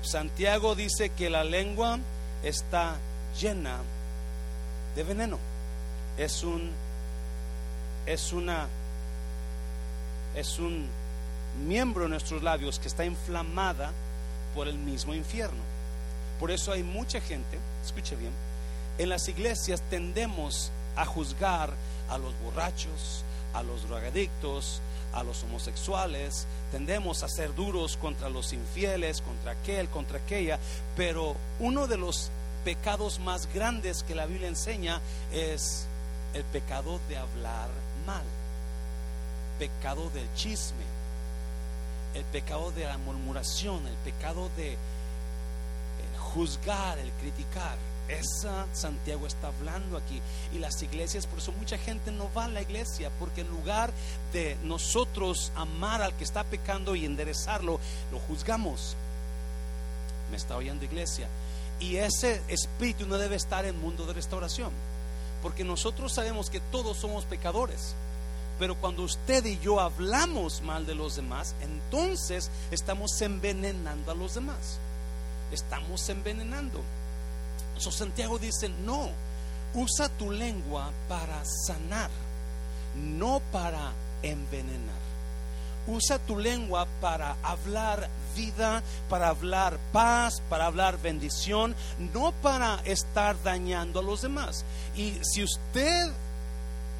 [0.01, 1.99] Santiago dice que la lengua
[2.43, 2.95] está
[3.39, 3.77] llena
[4.95, 5.37] de veneno.
[6.17, 6.71] Es un
[8.05, 8.67] es una
[10.35, 10.87] es un
[11.67, 13.91] miembro de nuestros labios que está inflamada
[14.55, 15.61] por el mismo infierno.
[16.39, 18.31] Por eso hay mucha gente, escuche bien,
[18.97, 21.71] en las iglesias tendemos a juzgar
[22.09, 24.81] a los borrachos, a los drogadictos,
[25.13, 30.59] a los homosexuales, tendemos a ser duros contra los infieles, contra aquel, contra aquella,
[30.95, 32.29] pero uno de los
[32.63, 34.99] pecados más grandes que la Biblia enseña
[35.31, 35.87] es
[36.33, 37.69] el pecado de hablar
[38.05, 38.23] mal,
[39.57, 40.83] pecado del chisme,
[42.13, 44.77] el pecado de la murmuración, el pecado de eh,
[46.17, 47.77] juzgar, el criticar.
[48.07, 50.21] Esa Santiago está hablando aquí.
[50.53, 53.91] Y las iglesias, por eso mucha gente no va a la iglesia, porque en lugar
[54.33, 57.79] de nosotros amar al que está pecando y enderezarlo,
[58.11, 58.95] lo juzgamos.
[60.31, 61.27] Me está oyendo iglesia.
[61.79, 64.71] Y ese espíritu no debe estar en el mundo de restauración,
[65.43, 67.93] porque nosotros sabemos que todos somos pecadores.
[68.57, 74.33] Pero cuando usted y yo hablamos mal de los demás, entonces estamos envenenando a los
[74.33, 74.79] demás.
[75.51, 76.81] Estamos envenenando.
[77.77, 79.09] So, Santiago dice, no,
[79.73, 82.09] usa tu lengua para sanar,
[82.95, 83.91] no para
[84.23, 84.97] envenenar.
[85.87, 91.75] Usa tu lengua para hablar vida, para hablar paz, para hablar bendición,
[92.13, 94.65] no para estar dañando a los demás.
[94.95, 96.11] Y si usted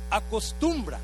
[0.10, 1.00] acostumbra,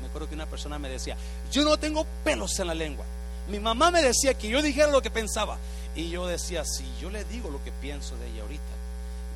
[0.00, 1.16] me acuerdo que una persona me decía,
[1.50, 3.06] yo no tengo pelos en la lengua.
[3.48, 5.56] Mi mamá me decía que yo dijera lo que pensaba.
[5.96, 8.73] Y yo decía, si yo le digo lo que pienso de ella ahorita,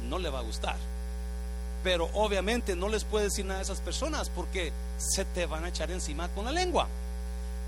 [0.09, 0.77] no le va a gustar.
[1.85, 5.69] Pero obviamente no les puedes decir nada a esas personas porque se te van a
[5.69, 6.89] echar encima con la lengua.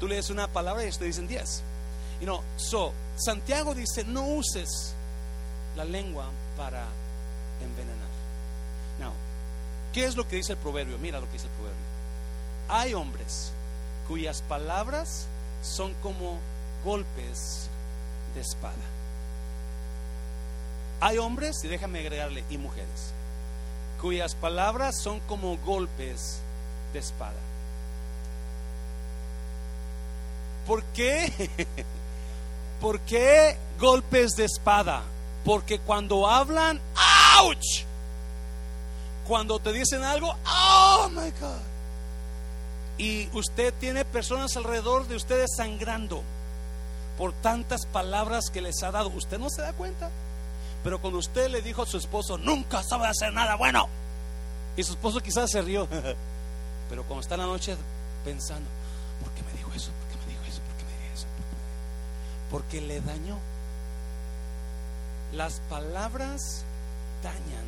[0.00, 1.62] Tú le una palabra y te dicen diez.
[2.20, 4.94] Y no, so, Santiago dice, no uses
[5.76, 6.26] la lengua
[6.56, 6.86] para
[7.62, 8.08] envenenar.
[8.98, 9.12] Now,
[9.92, 10.98] ¿qué es lo que dice el proverbio?
[10.98, 11.80] Mira lo que dice el proverbio.
[12.68, 13.52] Hay hombres
[14.08, 15.26] cuyas palabras
[15.62, 16.38] son como
[16.84, 17.68] golpes
[18.34, 18.74] de espada.
[21.00, 23.12] Hay hombres, y déjame agregarle, y mujeres,
[24.00, 26.40] cuyas palabras son como golpes
[26.92, 27.38] de espada.
[30.66, 31.32] ¿Por qué?
[32.80, 35.02] ¿Por qué golpes de espada?
[35.44, 36.80] Porque cuando hablan,
[37.40, 37.84] ¡ouch!
[39.26, 41.60] Cuando te dicen algo, ¡oh my God!
[42.98, 46.22] Y usted tiene personas alrededor de ustedes sangrando
[47.16, 49.08] por tantas palabras que les ha dado.
[49.08, 50.10] ¿Usted no se da cuenta?
[50.82, 53.88] Pero cuando usted le dijo a su esposo, nunca sabe hacer nada bueno,
[54.76, 55.86] y su esposo quizás se rió,
[56.88, 57.76] pero cuando está en la noche
[58.24, 58.68] pensando,
[59.22, 59.90] ¿por qué me dijo eso?
[59.92, 60.60] ¿Por qué me dijo eso?
[60.62, 61.26] ¿Por qué me dijo eso?
[62.50, 63.38] Porque le dañó.
[65.32, 66.64] Las palabras
[67.22, 67.64] dañan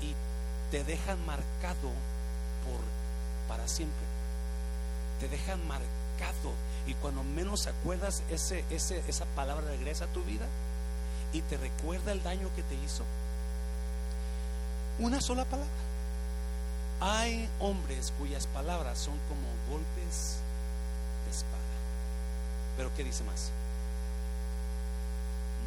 [0.00, 0.14] y
[0.70, 1.90] te dejan marcado
[2.64, 2.80] por
[3.48, 4.06] para siempre.
[5.20, 6.52] Te dejan marcado
[6.86, 10.46] y cuando menos acuerdas ese, ese, esa palabra regresa a tu vida
[11.32, 13.04] y te recuerda el daño que te hizo.
[14.98, 15.70] Una sola palabra.
[17.00, 20.36] Hay hombres cuyas palabras son como golpes
[21.24, 21.60] de espada.
[22.76, 23.50] Pero ¿qué dice más?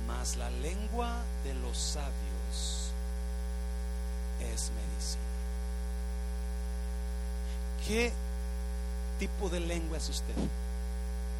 [0.07, 2.91] Mas la lengua de los sabios
[4.41, 5.23] es medicina.
[7.87, 8.11] ¿Qué
[9.19, 10.35] tipo de lengua es usted?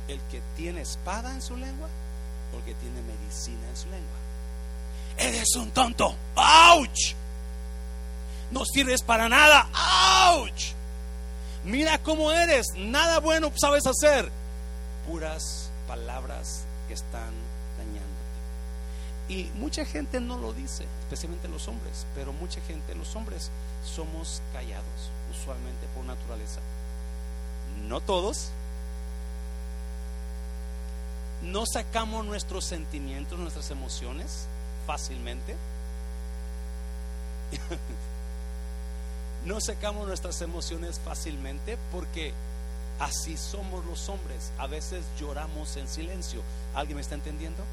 [0.07, 1.89] ¿El que tiene espada en su lengua?
[2.53, 4.17] Porque tiene medicina en su lengua.
[5.17, 6.15] Eres un tonto.
[6.35, 7.15] ¡Auch!
[8.51, 9.67] No sirves para nada.
[9.73, 10.73] ¡Auch!
[11.65, 12.67] Mira cómo eres.
[12.75, 14.31] Nada bueno sabes hacer.
[15.07, 17.33] Puras palabras que están
[17.77, 18.13] dañándote.
[19.29, 23.51] Y mucha gente no lo dice, especialmente los hombres, pero mucha gente, los hombres,
[23.85, 26.59] somos callados, usualmente por naturaleza.
[27.87, 28.51] No todos,
[31.43, 34.47] no sacamos nuestros sentimientos, nuestras emociones
[34.87, 35.55] fácilmente.
[39.45, 42.33] no sacamos nuestras emociones fácilmente porque
[42.99, 44.51] así somos los hombres.
[44.57, 46.41] A veces lloramos en silencio.
[46.75, 47.63] ¿Alguien me está entendiendo?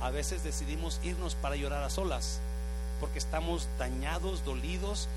[0.00, 2.38] A veces decidimos irnos para llorar a solas
[3.00, 5.08] porque estamos dañados, dolidos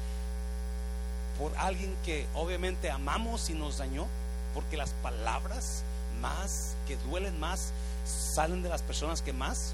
[1.39, 4.05] por alguien que obviamente amamos y nos dañó,
[4.53, 5.83] porque las palabras
[6.21, 7.71] más que duelen más
[8.05, 9.73] salen de las personas que más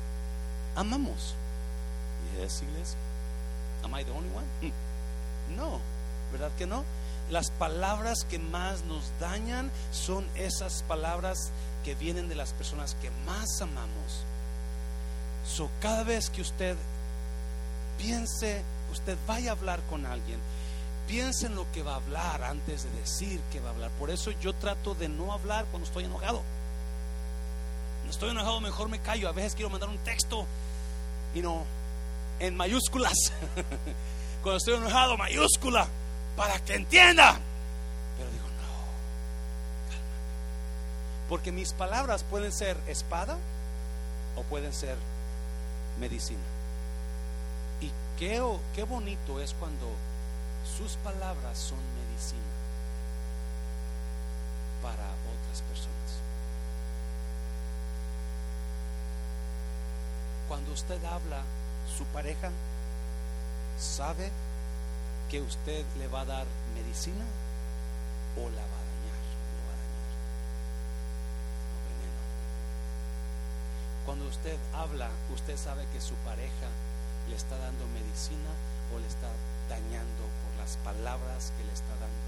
[0.76, 1.36] amamos.
[2.40, 2.98] Yes, iglesia.
[3.84, 4.74] Am I the only one?
[5.56, 5.80] No,
[6.32, 6.84] ¿verdad que no?
[7.30, 11.52] Las palabras que más nos dañan son esas palabras
[11.84, 14.24] que vienen de las personas que más amamos.
[15.46, 16.76] So, cada vez que usted
[17.98, 18.62] piense,
[18.92, 20.40] usted vaya a hablar con alguien,
[21.08, 23.92] piense en lo que va a hablar antes de decir que va a hablar.
[23.92, 26.44] Por eso yo trato de no hablar cuando estoy enojado
[28.12, 29.30] estoy enojado, mejor me callo.
[29.30, 30.46] A veces quiero mandar un texto,
[31.34, 31.64] y no,
[32.40, 33.16] en mayúsculas.
[34.44, 35.88] Cuando estoy enojado, mayúscula,
[36.36, 37.40] para que entienda.
[38.18, 41.28] Pero digo, no, calma.
[41.30, 43.38] Porque mis palabras pueden ser espada
[44.36, 44.98] o pueden ser
[46.00, 46.40] medicina.
[47.82, 49.88] Y qué bonito es cuando
[50.78, 52.42] sus palabras son medicina
[54.82, 55.98] para otras personas.
[60.48, 61.44] Cuando usted habla,
[61.98, 62.50] su pareja
[63.80, 64.32] sabe
[65.30, 67.26] que usted le va a dar medicina
[68.38, 69.22] o la va a dañar.
[69.52, 70.08] Lo va a dañar.
[71.68, 72.22] No veneno.
[74.06, 76.70] Cuando usted habla, usted sabe que su pareja
[77.30, 78.52] le está dando medicina
[78.96, 79.28] o le está
[79.70, 82.28] dañando por las palabras que le está dando.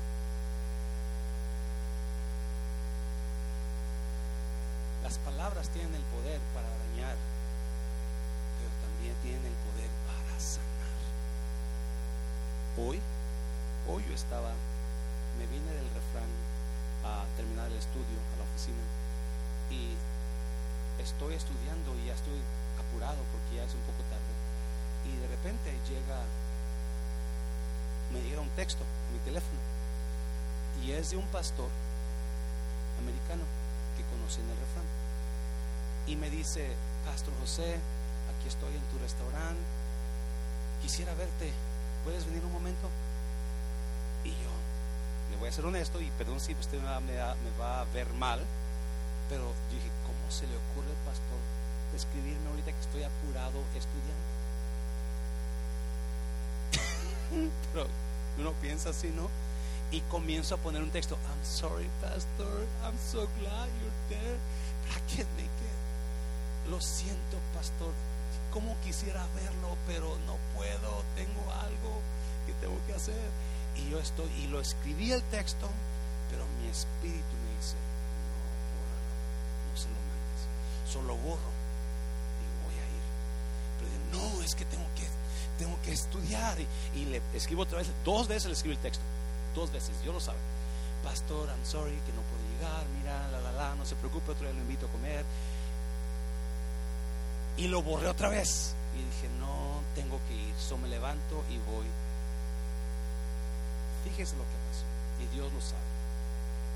[5.03, 7.15] Las palabras tienen el poder para dañar,
[9.09, 10.99] también tienen el poder para sanar.
[12.77, 12.99] Hoy,
[13.87, 14.53] hoy yo estaba,
[15.37, 16.29] me vine del refrán
[17.03, 18.83] a terminar el estudio a la oficina
[19.71, 19.95] y
[21.01, 22.37] estoy estudiando y ya estoy
[22.77, 24.33] apurado porque ya es un poco tarde.
[25.09, 26.21] Y de repente llega,
[28.13, 29.59] me llega un texto en mi teléfono
[30.83, 31.69] y es de un pastor
[32.99, 33.43] americano
[33.97, 34.87] que conocí en el refrán.
[36.07, 36.73] Y me dice,
[37.05, 37.79] Pastor José,
[38.39, 39.61] aquí estoy en tu restaurante,
[40.81, 41.51] quisiera verte,
[42.03, 42.87] ¿puedes venir un momento?
[44.23, 44.51] Y yo,
[45.31, 47.15] le voy a ser honesto, y perdón si usted me va, me
[47.59, 48.39] va- a ver mal,
[49.29, 51.39] pero yo dije, ¿cómo se le ocurre al pastor
[51.95, 54.29] escribirme ahorita que estoy apurado estudiando?
[57.73, 57.87] pero
[58.37, 59.29] uno piensa así, ¿no?
[59.91, 64.37] Y comienzo a poner un texto, I'm sorry, pastor, I'm so glad you're there,
[64.85, 65.49] but I can't make.
[66.69, 67.91] Lo siento, pastor,
[68.51, 72.01] como quisiera verlo, pero no puedo, tengo algo
[72.45, 73.29] que tengo que hacer.
[73.75, 75.69] Y yo estoy, y lo escribí el texto,
[76.29, 78.39] pero mi espíritu me dice, no,
[78.75, 79.13] bórralo,
[79.69, 80.41] no se lo mandes,
[80.91, 81.51] solo borro
[82.39, 83.05] y voy a ir.
[83.79, 85.07] Pero no, es que tengo que,
[85.57, 86.59] tengo que estudiar.
[86.59, 86.67] Y,
[86.99, 89.03] y le escribo otra vez, dos veces le escribo el texto,
[89.55, 90.39] dos veces, yo lo sabe.
[91.03, 94.45] Pastor, I'm sorry que no puedo llegar, mira, la, la, la, no se preocupe, otro
[94.45, 95.23] día lo invito a comer.
[97.59, 98.73] Y lo borré otra vez.
[98.95, 100.55] Y dije, no, tengo que ir.
[100.55, 101.85] So me levanto y voy.
[104.05, 104.87] Fíjese lo que pasó.
[105.19, 105.83] Y Dios lo sabe.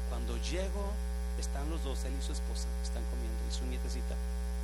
[0.09, 0.91] Cuando llego,
[1.39, 3.39] están los dos, él y su esposa, están comiendo.
[3.49, 4.15] Y su nietecita,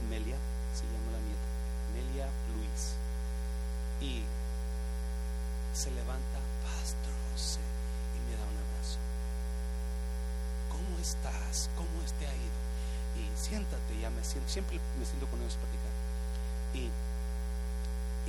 [0.06, 0.36] Amelia,
[0.76, 1.48] se llama la nieta.
[1.88, 3.00] Amelia Luis.
[4.04, 4.24] Y
[5.74, 9.00] se levanta, Pastor José, y me da un abrazo.
[10.68, 11.70] ¿Cómo estás?
[11.78, 12.60] ¿Cómo te ha ido?
[13.16, 15.89] Y siéntate, ya me siento, siempre me siento con ellos a platicar.
[16.74, 16.90] Y,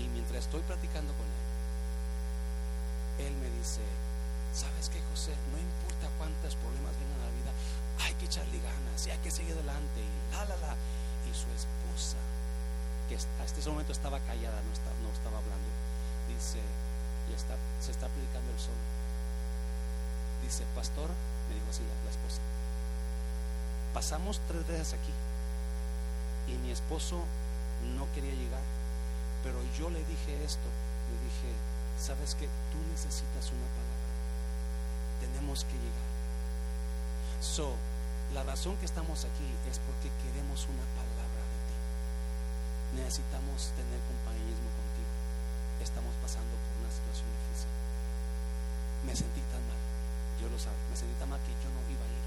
[0.00, 1.40] y mientras estoy platicando con él,
[3.26, 3.83] él me dice,
[4.55, 5.35] ¿sabes qué, José?
[5.53, 7.53] No importa cuántos problemas vengan a la vida,
[8.00, 10.00] hay que echarle ganas y hay que seguir adelante.
[10.00, 10.74] Y la, la, la.
[11.29, 12.16] Y su esposa,
[13.09, 15.68] que hasta ese momento estaba callada, no, está, no estaba hablando,
[16.33, 16.61] dice,
[17.29, 18.81] y está, se está predicando el sol.
[20.42, 21.11] Dice, pastor,
[21.48, 22.40] me dijo así la, la esposa,
[23.92, 25.12] pasamos tres veces aquí
[26.48, 27.26] y mi esposo
[27.96, 28.62] no quería llegar,
[29.42, 30.68] pero yo le dije esto,
[31.10, 31.50] le dije,
[31.98, 34.10] sabes que tú necesitas una palabra,
[35.20, 36.10] tenemos que llegar.
[37.40, 37.74] So,
[38.34, 41.76] la razón que estamos aquí es porque queremos una palabra de ti.
[43.02, 45.12] Necesitamos tener compañerismo contigo.
[45.82, 47.72] Estamos pasando por una situación difícil.
[49.02, 49.82] Me sentí tan mal,
[50.38, 52.26] yo lo sabía, me sentí tan mal que yo no iba a ir.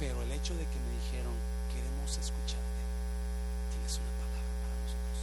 [0.00, 1.36] Pero el hecho de que me dijeron,
[1.70, 2.80] queremos escucharte,
[3.70, 5.18] tienes una palabra para nosotros.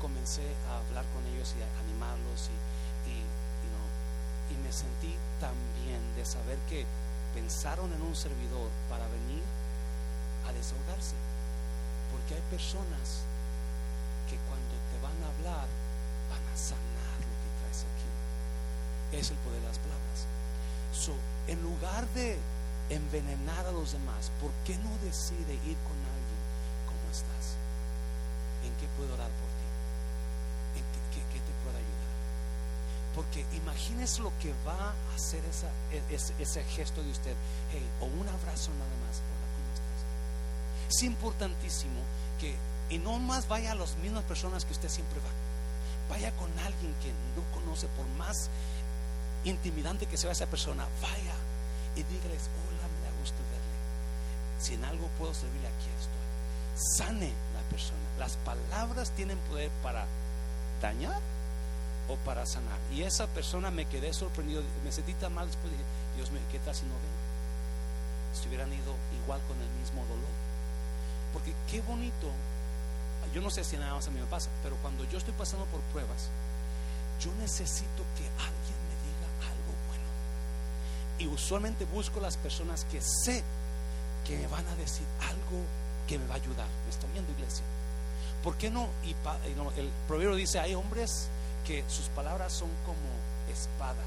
[0.00, 2.56] Comencé a hablar con ellos y animarlos y,
[4.52, 6.86] y me sentí tan bien de saber que
[7.34, 9.42] pensaron en un servidor para venir
[10.46, 11.14] a desahogarse.
[12.10, 13.26] Porque hay personas
[14.30, 15.66] que cuando te van a hablar
[16.30, 18.10] van a sanar lo que traes aquí.
[19.18, 20.26] Es el poder de las palabras.
[20.94, 21.14] So,
[21.46, 22.38] en lugar de
[22.90, 26.42] envenenar a los demás, ¿por qué no decide ir con alguien?
[26.86, 27.58] ¿Cómo estás?
[28.64, 29.66] ¿En qué puedo orar por ti?
[30.78, 32.14] ¿En qué, qué, qué te puedo ayudar?
[33.86, 37.34] Porque imagínese lo que va a hacer ese, ese, gesto de usted.
[37.72, 39.22] Hey, o un abrazo nada más.
[39.22, 40.96] Hola, ¿cómo estás?
[40.96, 42.00] Es importantísimo
[42.40, 42.56] que,
[42.90, 46.14] y no más vaya a las mismas personas que usted siempre va.
[46.14, 48.50] Vaya con alguien que no conoce, por más
[49.44, 51.34] intimidante que sea esa persona, vaya
[51.94, 54.60] y dígales, hola, me da gusto verle.
[54.60, 57.06] Si en algo puedo servirle, aquí estoy.
[57.06, 57.98] Sane la persona.
[58.18, 60.06] Las palabras tienen poder para
[60.80, 61.20] dañar
[62.08, 62.78] o para sanar.
[62.92, 65.84] Y esa persona me quedé sorprendido, me sentí tan mal después dije,
[66.16, 67.16] Dios mío, ¿qué tal si no ven?
[68.34, 70.34] Si hubieran ido igual con el mismo dolor.
[71.32, 72.30] Porque qué bonito,
[73.34, 75.66] yo no sé si nada más a mí me pasa, pero cuando yo estoy pasando
[75.66, 76.30] por pruebas,
[77.20, 80.08] yo necesito que alguien me diga algo bueno.
[81.18, 83.42] Y usualmente busco las personas que sé
[84.26, 85.62] que me van a decir algo
[86.06, 86.68] que me va a ayudar.
[86.84, 87.64] ¿Me está viendo, iglesia?
[88.42, 88.88] ¿Por qué no?
[89.04, 89.10] Y,
[89.78, 91.28] el proverbio dice, hay hombres
[91.66, 94.04] que sus palabras son como espada,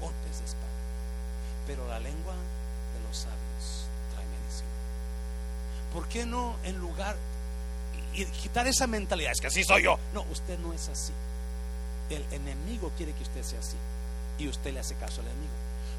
[0.00, 0.70] golpes de espada.
[1.66, 4.68] Pero la lengua de los sabios trae medicina.
[5.92, 7.16] ¿Por qué no en lugar
[8.14, 9.98] y quitar esa mentalidad, es que así soy yo?
[10.14, 11.12] No, usted no es así.
[12.08, 13.76] El enemigo quiere que usted sea así
[14.38, 15.52] y usted le hace caso al enemigo,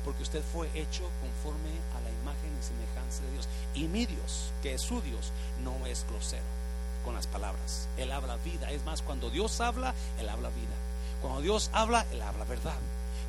[0.04, 3.48] porque usted fue hecho conforme a la imagen y semejanza de Dios.
[3.76, 5.32] Y mi Dios, que es su Dios,
[5.64, 6.61] no es grosero
[7.04, 7.88] con las palabras.
[7.98, 8.72] Él habla vida.
[8.72, 10.76] Es más, cuando Dios habla, Él habla vida.
[11.22, 12.78] Cuando Dios habla, Él habla verdad.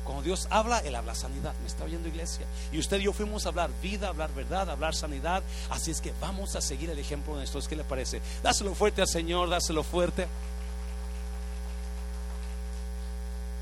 [0.03, 1.53] Cuando Dios habla, Él habla sanidad.
[1.61, 2.45] ¿Me está oyendo iglesia?
[2.71, 5.43] Y usted y yo fuimos a hablar vida, hablar verdad, hablar sanidad.
[5.69, 7.59] Así es que vamos a seguir el ejemplo de esto.
[7.67, 8.21] ¿Qué le parece?
[8.41, 10.27] Dáselo fuerte al Señor, dáselo fuerte.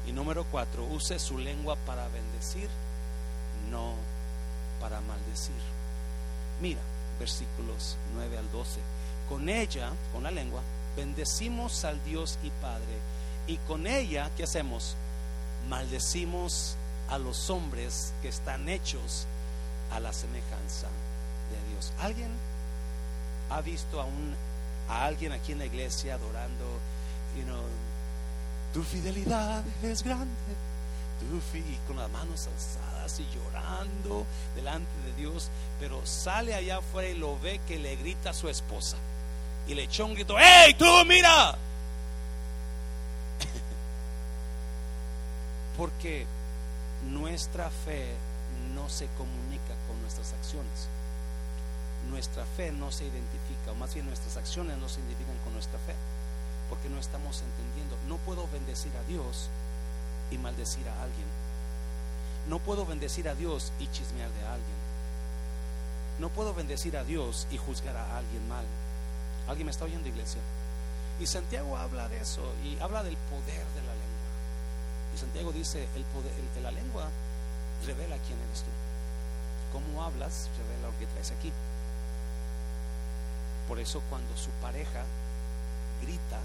[0.07, 2.67] Y número cuatro, use su lengua para bendecir,
[3.69, 3.93] no
[4.79, 5.53] para maldecir.
[6.59, 6.81] Mira,
[7.19, 8.79] versículos 9 al 12.
[9.31, 10.59] Con ella, con la lengua,
[10.97, 12.99] bendecimos al Dios y Padre.
[13.47, 14.97] Y con ella, ¿qué hacemos?
[15.69, 16.75] Maldecimos
[17.07, 19.27] a los hombres que están hechos
[19.93, 20.87] a la semejanza
[21.49, 21.93] de Dios.
[22.01, 22.27] ¿Alguien
[23.49, 24.35] ha visto a, un,
[24.89, 26.65] a alguien aquí en la iglesia adorando,
[27.37, 27.45] you
[28.73, 30.27] tu fidelidad es grande.
[31.21, 34.25] Tu y con las manos alzadas y llorando
[34.57, 35.47] delante de Dios,
[35.79, 38.97] pero sale allá afuera y lo ve que le grita a su esposa
[39.71, 41.55] y le echó un grito: ¡Hey, tú, mira!
[45.77, 46.25] Porque
[47.09, 48.13] nuestra fe
[48.75, 50.89] no se comunica con nuestras acciones.
[52.09, 55.79] Nuestra fe no se identifica, o más bien nuestras acciones no se identifican con nuestra
[55.79, 55.93] fe
[56.71, 57.97] porque no estamos entendiendo.
[58.07, 59.49] No puedo bendecir a Dios
[60.31, 61.27] y maldecir a alguien.
[62.49, 64.79] No puedo bendecir a Dios y chismear de alguien.
[66.19, 68.63] No puedo bendecir a Dios y juzgar a alguien mal.
[69.51, 70.39] ¿Alguien me está oyendo, iglesia?
[71.19, 74.31] Y Santiago habla de eso y habla del poder de la lengua.
[75.13, 77.09] Y Santiago dice, el poder de la lengua
[77.85, 78.71] revela quién eres tú.
[79.73, 81.51] Cómo hablas revela lo que traes aquí.
[83.67, 85.03] Por eso cuando su pareja
[86.01, 86.39] grita,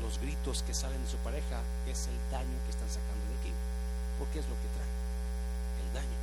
[0.00, 1.58] los gritos que salen de su pareja
[1.88, 3.52] es el daño que están sacando de aquí,
[4.20, 4.94] porque es lo que trae,
[5.82, 6.20] el daño.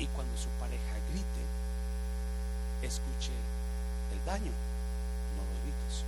[0.00, 1.42] Y cuando su pareja grite,
[2.82, 3.32] escuche
[4.26, 6.04] daño, no los gritos,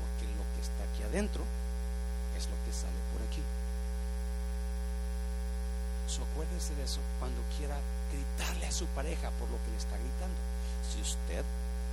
[0.00, 1.44] porque lo que está aquí adentro
[2.36, 3.42] es lo que sale por aquí.
[6.08, 7.76] So, acuérdese de eso cuando quiera
[8.10, 10.40] gritarle a su pareja por lo que le está gritando.
[10.82, 11.44] Si usted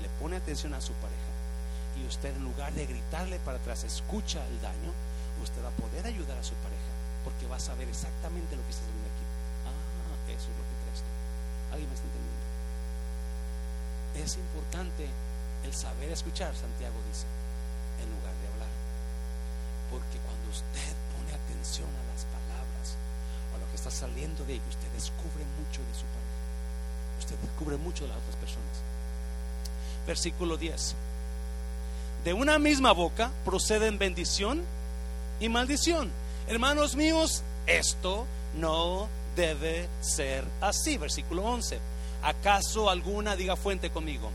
[0.01, 1.35] le pone atención a su pareja,
[1.95, 4.91] y usted en lugar de gritarle para atrás escucha el daño,
[5.41, 6.91] usted va a poder ayudar a su pareja
[7.23, 9.25] porque va a saber exactamente lo que está haciendo aquí.
[9.65, 11.11] Ah, eso es lo que crees tú.
[11.71, 12.45] ¿Alguien me está entendiendo?
[14.25, 15.05] Es importante
[15.63, 17.25] el saber escuchar, Santiago dice,
[18.01, 18.73] en lugar de hablar.
[19.91, 22.97] Porque cuando usted pone atención a las palabras
[23.53, 26.41] o a lo que está saliendo de ella, usted descubre mucho de su pareja.
[27.19, 28.75] Usted descubre mucho de las otras personas.
[30.07, 30.95] Versículo 10
[32.25, 34.63] de una misma boca proceden bendición
[35.39, 36.09] y maldición.
[36.47, 38.25] Hermanos míos, esto
[38.57, 40.97] no debe ser así.
[40.97, 41.79] Versículo 11.
[42.25, 44.31] ¿Acaso alguna, diga fuente conmigo,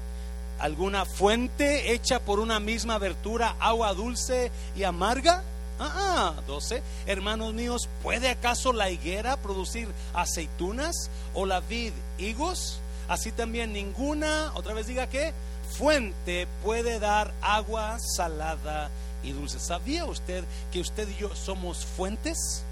[0.61, 5.43] alguna fuente hecha por una misma abertura, agua dulce y amarga?
[5.81, 6.85] Ah, 12.
[7.07, 12.79] Hermanos míos, ¿puede acaso la higuera producir aceitunas o la vid higos?
[13.09, 15.35] Así también ninguna, otra vez diga que,
[15.77, 18.89] fuente puede dar agua salada
[19.25, 19.59] y dulce.
[19.59, 22.63] ¿Sabía usted que usted y yo somos fuentes?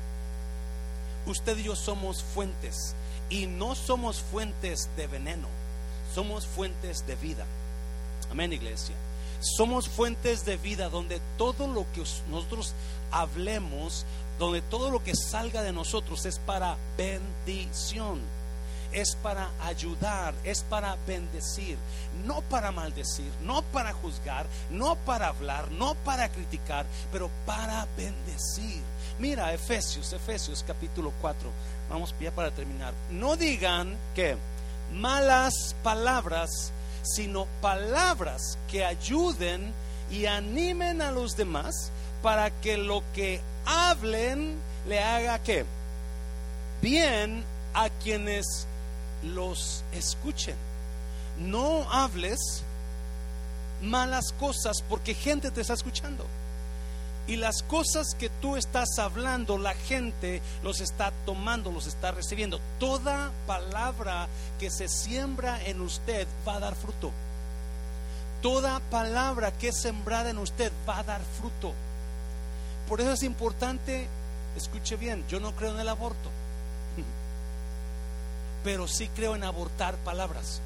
[1.26, 2.94] Usted y yo somos fuentes
[3.30, 5.48] y no somos fuentes de veneno,
[6.14, 7.44] somos fuentes de vida.
[8.30, 8.94] Amén, iglesia.
[9.40, 12.74] Somos fuentes de vida donde todo lo que nosotros
[13.12, 14.04] hablemos,
[14.38, 18.20] donde todo lo que salga de nosotros es para bendición
[18.92, 21.76] es para ayudar, es para bendecir,
[22.24, 28.82] no para maldecir, no para juzgar, no para hablar, no para criticar, pero para bendecir.
[29.18, 31.50] Mira, Efesios, Efesios capítulo 4,
[31.90, 32.94] vamos ya para terminar.
[33.10, 34.36] No digan que
[34.94, 36.72] malas palabras,
[37.02, 39.72] sino palabras que ayuden
[40.10, 41.90] y animen a los demás
[42.22, 45.64] para que lo que hablen le haga que
[46.80, 48.66] bien a quienes
[49.22, 50.56] los escuchen.
[51.38, 52.62] No hables
[53.82, 56.24] malas cosas porque gente te está escuchando.
[57.26, 62.58] Y las cosas que tú estás hablando, la gente los está tomando, los está recibiendo.
[62.78, 67.12] Toda palabra que se siembra en usted va a dar fruto.
[68.40, 71.74] Toda palabra que es sembrada en usted va a dar fruto.
[72.88, 74.08] Por eso es importante,
[74.56, 76.30] escuche bien, yo no creo en el aborto,
[78.68, 80.60] pero sí creo en abortar palabras.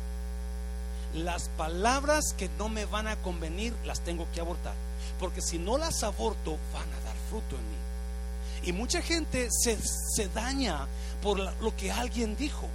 [1.14, 4.74] Las palabras que no me van a convenir las tengo que abortar
[5.20, 8.68] porque si no las aborto van a dar fruto en mí.
[8.68, 10.88] Y mucha gente se, se daña
[11.22, 12.66] por lo que alguien dijo,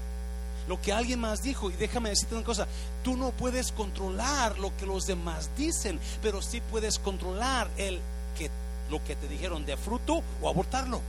[0.69, 1.69] lo que alguien más dijo.
[1.69, 2.65] Y déjame decirte una cosa,
[3.03, 7.99] tú no puedes controlar lo que los demás dicen, pero sí puedes controlar el
[8.37, 8.49] que,
[8.89, 11.01] lo que te dijeron de fruto o abortarlo.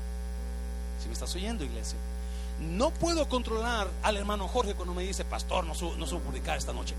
[1.01, 1.99] Si me estás oyendo, iglesia.
[2.61, 6.59] No puedo controlar al hermano Jorge cuando me dice, pastor, no subo, no subo publicar
[6.59, 6.95] esta noche.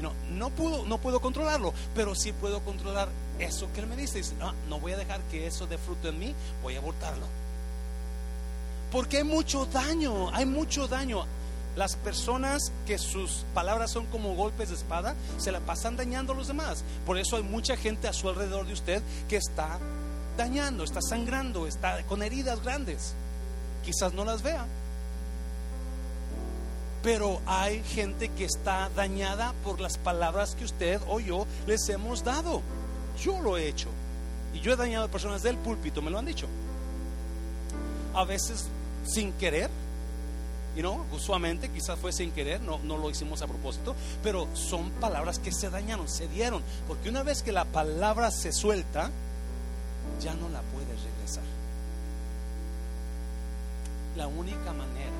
[0.00, 4.18] No, no, puedo, no puedo controlarlo, pero sí puedo controlar eso que él me dice.
[4.18, 7.26] dice no, no voy a dejar que eso dé fruto en mí, voy a abortarlo.
[8.90, 11.26] Porque hay mucho daño, hay mucho daño.
[11.76, 16.36] Las personas que sus palabras son como golpes de espada, se la pasan dañando a
[16.36, 16.84] los demás.
[17.04, 19.78] Por eso hay mucha gente a su alrededor de usted que está
[20.36, 23.14] dañando, está sangrando, está con heridas grandes.
[23.84, 24.66] Quizás no las vea,
[27.04, 32.24] pero hay gente que está dañada por las palabras que usted o yo les hemos
[32.24, 32.62] dado.
[33.22, 33.90] Yo lo he hecho.
[34.54, 36.46] Y yo he dañado a personas del púlpito, me lo han dicho.
[38.14, 38.64] A veces
[39.04, 39.68] sin querer,
[40.74, 44.88] y no, usualmente quizás fue sin querer, no, no lo hicimos a propósito, pero son
[44.92, 49.10] palabras que se dañaron, se dieron, porque una vez que la palabra se suelta,
[50.22, 51.44] ya no la puedes regresar.
[54.16, 55.12] La única manera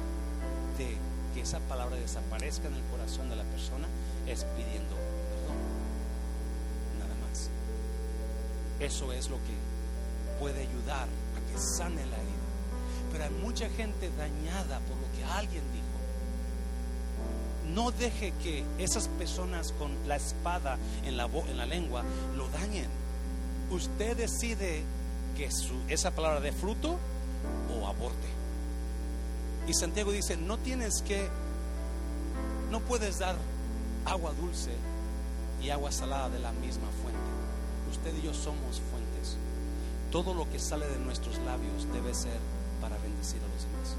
[0.78, 3.88] de que esa palabra desaparezca en el corazón de la persona
[4.26, 5.58] es pidiendo perdón.
[6.98, 7.50] Nada más.
[8.80, 9.54] Eso es lo que
[10.40, 12.44] puede ayudar a que sane la herida.
[13.12, 15.84] Pero hay mucha gente dañada por lo que alguien dijo.
[17.74, 22.04] No deje que esas personas con la espada en la, en la lengua
[22.36, 22.88] lo dañen.
[23.70, 24.82] Usted decide
[25.36, 26.96] que su, esa palabra dé fruto
[27.72, 28.43] o aborte.
[29.66, 31.28] Y Santiago dice, no tienes que,
[32.70, 33.36] no puedes dar
[34.04, 34.72] agua dulce
[35.62, 37.20] y agua salada de la misma fuente.
[37.90, 39.36] Usted y yo somos fuentes.
[40.10, 42.38] Todo lo que sale de nuestros labios debe ser
[42.80, 43.96] para bendecir a los demás.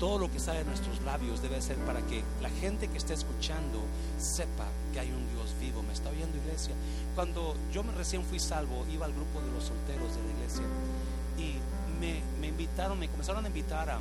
[0.00, 3.14] Todo lo que sale de nuestros labios debe ser para que la gente que esté
[3.14, 3.80] escuchando
[4.18, 5.82] sepa que hay un Dios vivo.
[5.82, 6.74] ¿Me está oyendo iglesia?
[7.14, 10.64] Cuando yo recién fui salvo, iba al grupo de los solteros de la iglesia
[11.38, 14.00] y me, me invitaron, me comenzaron a invitar a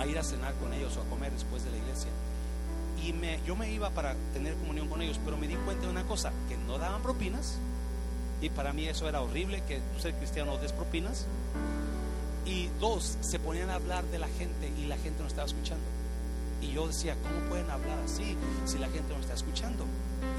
[0.00, 2.10] a ir a cenar con ellos o a comer después de la iglesia.
[3.04, 5.90] Y me, yo me iba para tener comunión con ellos, pero me di cuenta de
[5.90, 7.58] una cosa, que no daban propinas.
[8.40, 11.26] Y para mí eso era horrible, que ser cristiano des propinas.
[12.46, 15.84] Y dos, se ponían a hablar de la gente y la gente no estaba escuchando.
[16.62, 19.84] Y yo decía, ¿cómo pueden hablar así si la gente no está escuchando?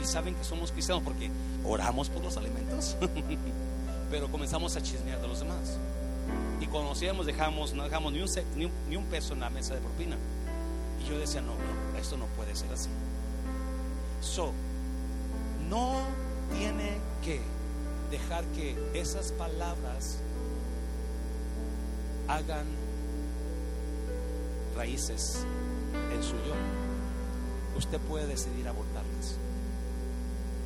[0.01, 1.29] Y saben que somos cristianos porque
[1.63, 2.97] oramos por los alimentos,
[4.11, 5.77] pero comenzamos a chismear de los demás
[6.59, 8.29] y conocíamos, dejamos, no dejamos ni un,
[8.89, 10.15] ni, un, peso en la mesa de propina.
[11.03, 12.89] Y yo decía, no, no, esto no puede ser así.
[14.21, 14.53] So,
[15.69, 16.01] no
[16.55, 17.41] tiene que
[18.11, 20.19] dejar que esas palabras
[22.27, 22.65] hagan
[24.75, 25.45] raíces
[26.13, 26.55] en su yo.
[27.77, 29.37] Usted puede decidir abortarlas.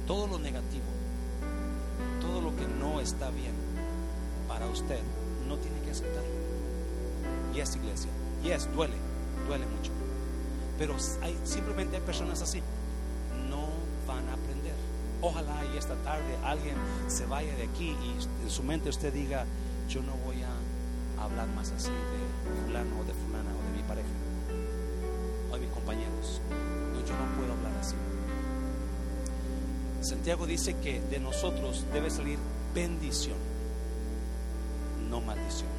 [0.08, 0.84] Todo lo negativo,
[2.22, 3.54] todo lo que no está bien
[4.48, 5.00] para usted,
[5.48, 6.30] no tiene que aceptarlo.
[7.54, 8.10] Y es iglesia.
[8.44, 8.96] Y es, duele,
[9.48, 9.92] duele mucho.
[10.78, 12.62] Pero hay, simplemente hay personas así.
[13.50, 13.68] No
[14.08, 14.74] van a aprender.
[15.22, 16.76] Ojalá y esta tarde alguien
[17.08, 19.46] se vaya de aquí y en su mente usted diga,
[19.88, 23.88] yo no voy a hablar más así de fulano o de fulana o de mi
[23.88, 24.08] pareja
[25.50, 26.42] o de mis compañeros.
[26.94, 27.96] No, yo no puedo hablar así.
[30.02, 32.38] Santiago dice que de nosotros debe salir
[32.76, 33.55] bendición
[35.26, 35.70] maldición.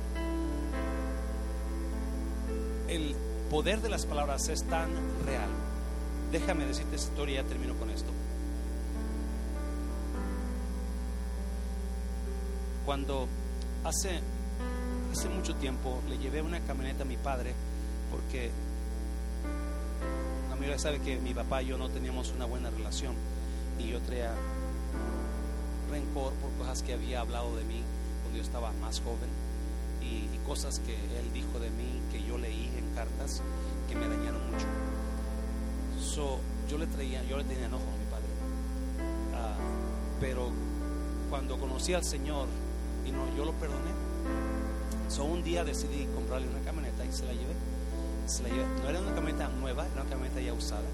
[2.88, 3.14] El
[3.50, 4.90] poder de las palabras es tan
[5.24, 5.48] real.
[6.32, 8.10] Déjame decirte esta historia y ya termino con esto.
[12.84, 13.26] Cuando
[13.84, 14.20] hace,
[15.12, 17.54] hace mucho tiempo le llevé una camioneta a mi padre
[18.10, 18.50] porque
[20.48, 23.14] la mayoría sabe que mi papá y yo no teníamos una buena relación
[23.78, 24.32] y yo traía
[25.90, 27.82] rencor por cosas que había hablado de mí
[28.36, 29.30] yo estaba más joven
[30.02, 33.42] y, cosas que él dijo de mí, que yo leí en cartas,
[33.88, 34.66] que me dañaron mucho.
[36.00, 36.38] So,
[36.70, 38.28] yo le traía, yo le tenía enojo a mi padre.
[39.34, 39.56] Ah,
[40.20, 40.50] pero
[41.28, 42.46] cuando conocí al Señor,
[43.04, 43.90] y no, yo lo perdoné.
[45.08, 47.56] So, un día decidí comprarle una camioneta y se la llevé.
[48.82, 50.86] No era una camioneta nueva, era una camioneta ya usada.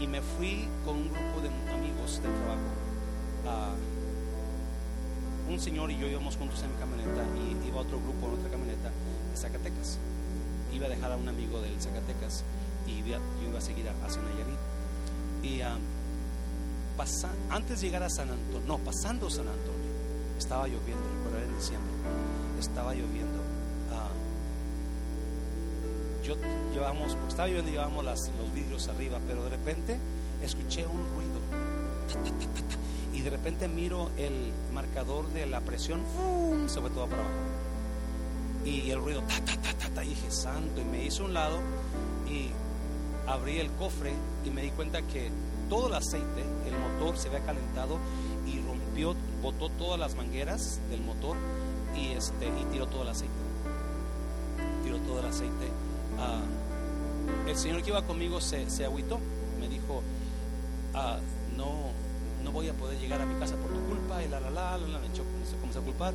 [0.00, 2.70] Y me fui con un grupo de amigos de trabajo.
[3.46, 3.99] a
[5.60, 8.48] un señor y yo íbamos juntos en mi camioneta y iba otro grupo en otra
[8.50, 9.98] camioneta de Zacatecas.
[10.72, 12.44] Iba a dejar a un amigo del Zacatecas
[12.86, 14.58] y iba, yo iba a seguir hacia Nayarit.
[15.42, 15.60] Y
[16.96, 19.90] pasa, antes de llegar a San Antonio, no, pasando San Antonio,
[20.38, 21.92] estaba lloviendo, recuerdo en diciembre,
[22.58, 23.40] estaba lloviendo.
[23.92, 24.08] ah,
[26.24, 26.36] yo
[26.72, 29.98] llevamos, estaba lloviendo las- los vidrios arriba, pero de repente
[30.42, 31.39] escuché un ruido.
[33.12, 36.68] Y de repente miro el marcador de la presión, ¡fum!
[36.68, 37.34] se fue todo para abajo.
[38.64, 41.58] Y el ruido, ta, ta, ta, ta, y dije, santo, y me hice un lado
[42.28, 42.50] y
[43.26, 44.12] abrí el cofre
[44.44, 45.30] y me di cuenta que
[45.68, 47.98] todo el aceite, el motor se había calentado
[48.46, 51.36] y rompió, botó todas las mangueras del motor
[51.96, 53.34] y, este, y tiró todo el aceite.
[54.84, 55.68] Tiró todo el aceite.
[56.18, 56.40] Ah,
[57.46, 59.20] el señor que iba conmigo se, se agüitó,
[59.60, 60.02] me dijo,
[60.94, 61.18] ah,
[61.56, 61.89] no,
[62.50, 64.86] voy a poder llegar a mi casa por tu culpa, y la la la, la,
[64.88, 66.14] la, se a culpar.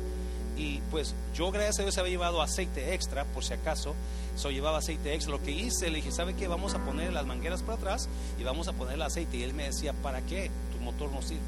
[0.56, 3.94] Y pues yo, gracias a Dios, había llevado aceite extra, por si acaso,
[4.36, 5.32] so llevaba aceite extra.
[5.32, 6.48] Lo que hice, le dije, ¿sabe qué?
[6.48, 8.08] Vamos a poner las mangueras para atrás
[8.38, 9.36] y vamos a poner el aceite.
[9.36, 10.50] Y él me decía, ¿para qué?
[10.72, 11.42] Tu motor no sirve,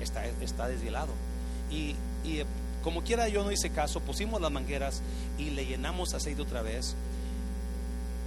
[0.00, 1.12] está, está desvielado.
[1.70, 2.46] Y, y eh,
[2.82, 5.02] como quiera, yo no hice caso, pusimos las mangueras
[5.38, 6.96] y le llenamos aceite otra vez.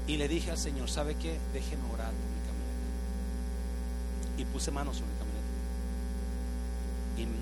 [0.08, 1.38] Y le dije al Señor, ¿sabe qué?
[1.54, 4.42] Déjeme orar por mi camioneta.
[4.42, 5.21] Y puse manos sobre.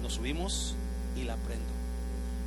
[0.02, 0.76] Nos subimos
[1.16, 1.66] y la prendo.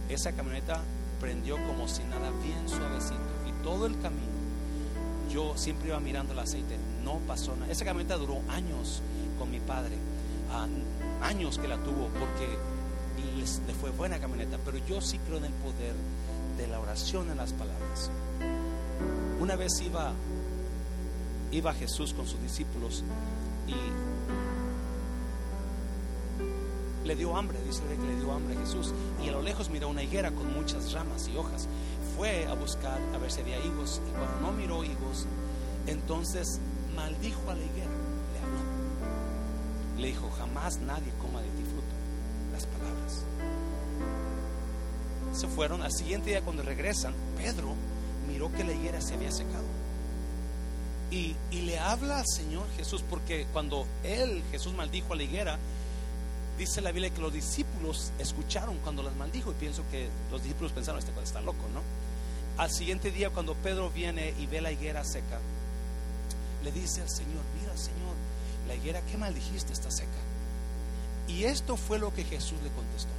[0.08, 0.80] Esa camioneta
[1.20, 3.20] prendió como si nada, bien suavecito.
[3.48, 4.32] Y todo el camino,
[5.30, 6.76] yo siempre iba mirando el aceite.
[7.04, 7.70] No pasó nada.
[7.72, 9.00] Esa camioneta duró años
[9.38, 9.96] con mi padre.
[10.54, 10.66] ah,
[11.22, 12.46] años que la tuvo porque
[13.38, 14.58] les- le fue buena camioneta.
[14.64, 15.94] Pero yo sí creo en el poder
[16.58, 18.10] de la oración en las palabras.
[19.40, 20.12] Una vez iba,
[21.52, 23.02] iba Jesús con sus discípulos
[23.66, 23.72] y
[27.12, 28.94] le dio hambre, dice que le dio hambre a Jesús.
[29.22, 31.68] Y a lo lejos miró una higuera con muchas ramas y hojas.
[32.16, 34.00] Fue a buscar a ver si había higos.
[34.08, 35.26] Y cuando no miró higos,
[35.86, 36.58] entonces
[36.96, 37.90] maldijo a la higuera.
[38.32, 40.00] Le habló.
[40.00, 41.92] Le dijo, jamás nadie coma de ti fruto.
[42.50, 43.24] Las palabras.
[45.34, 45.82] Se fueron.
[45.82, 47.74] Al siguiente día cuando regresan, Pedro
[48.26, 49.66] miró que la higuera se había secado.
[51.10, 55.58] Y, y le habla al Señor Jesús, porque cuando él, Jesús, maldijo a la higuera,
[56.62, 60.70] dice la Biblia que los discípulos escucharon cuando las maldijo y pienso que los discípulos
[60.70, 61.82] pensaron, este está loco, ¿no?
[62.56, 65.40] Al siguiente día cuando Pedro viene y ve la higuera seca,
[66.62, 68.14] le dice al Señor, mira Señor,
[68.68, 70.22] la higuera que maldijiste está seca.
[71.26, 73.10] Y esto fue lo que Jesús le contestó,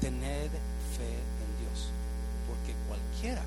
[0.00, 0.50] tened
[0.96, 1.90] fe en Dios,
[2.48, 3.42] porque cualquiera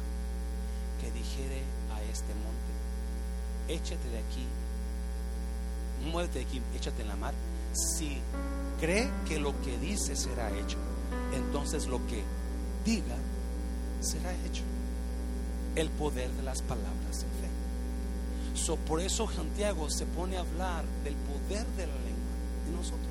[1.01, 1.64] que dijere
[1.95, 4.45] a este monte, échate de aquí,
[6.12, 7.34] muévete de aquí, échate en la mar,
[7.74, 8.18] si
[8.80, 10.78] cree que lo que dice será hecho,
[11.34, 12.24] entonces lo que
[12.86, 13.16] diga
[14.02, 14.64] será hecho.
[15.76, 17.50] El poder de las palabras en fe.
[18.56, 22.20] So, por eso Santiago se pone a hablar del poder de la lengua
[22.66, 23.10] de nosotros.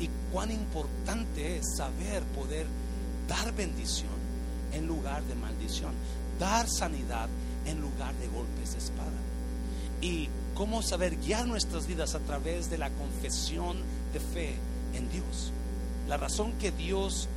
[0.00, 2.66] Y cuán importante es saber poder
[3.28, 4.12] dar bendición
[4.72, 5.92] en lugar de maldición,
[6.38, 7.28] dar sanidad
[7.64, 9.33] en lugar de golpes de espada.
[10.00, 13.76] Y cómo saber guiar nuestras vidas a través de la confesión
[14.12, 14.54] de fe
[14.94, 15.52] en Dios.
[16.08, 17.28] La razón que Dios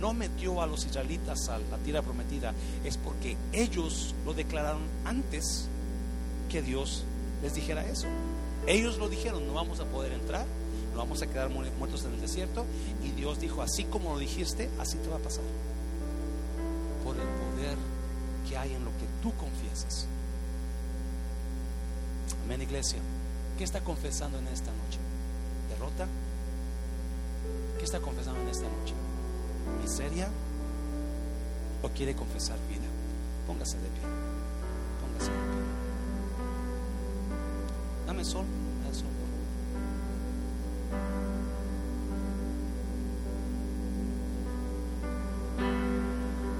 [0.00, 2.52] no metió a los israelitas a la tierra prometida
[2.84, 5.66] es porque ellos lo declararon antes
[6.50, 7.04] que Dios
[7.42, 8.06] les dijera eso.
[8.66, 10.44] Ellos lo dijeron, no vamos a poder entrar,
[10.92, 12.64] no vamos a quedar mu- muertos en el desierto.
[13.04, 15.44] Y Dios dijo, así como lo dijiste, así te va a pasar.
[17.04, 17.76] Por el poder
[18.48, 20.06] que hay en lo que tú confiesas.
[22.48, 22.98] Amén, iglesia.
[23.58, 24.98] ¿Qué está confesando en esta noche?
[25.68, 26.06] ¿Derrota?
[27.76, 28.94] ¿Qué está confesando en esta noche?
[29.82, 30.30] ¿Miseria?
[31.82, 32.86] ¿O quiere confesar vida?
[33.46, 34.00] Póngase de pie.
[34.98, 35.60] Póngase de pie.
[38.06, 38.46] Dame sol.
[38.82, 39.12] Dame sol,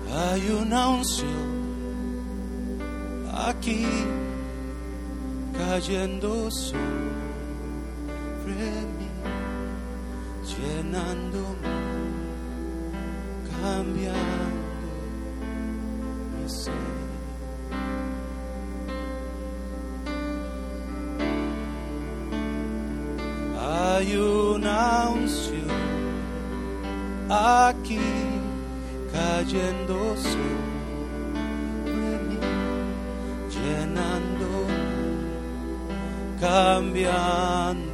[0.05, 0.18] por.
[0.18, 1.49] Hay una unción
[3.34, 3.86] aquí
[5.59, 6.79] cayendo sobre
[8.97, 9.09] mí,
[10.47, 11.75] llenándome,
[13.61, 14.89] cambiando
[16.33, 16.73] mi ser.
[23.61, 25.89] Hay una unción
[27.29, 27.99] aquí
[29.13, 30.68] cayendo sobre
[36.79, 37.88] cambiando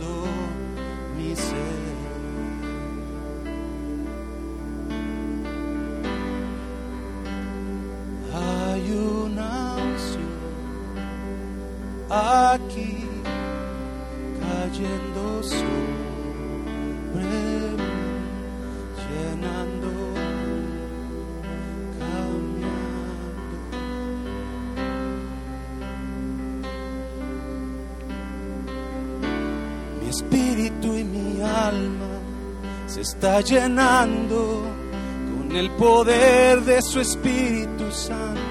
[33.25, 34.63] está llenando
[35.35, 38.43] con el poder de su Espíritu Santo.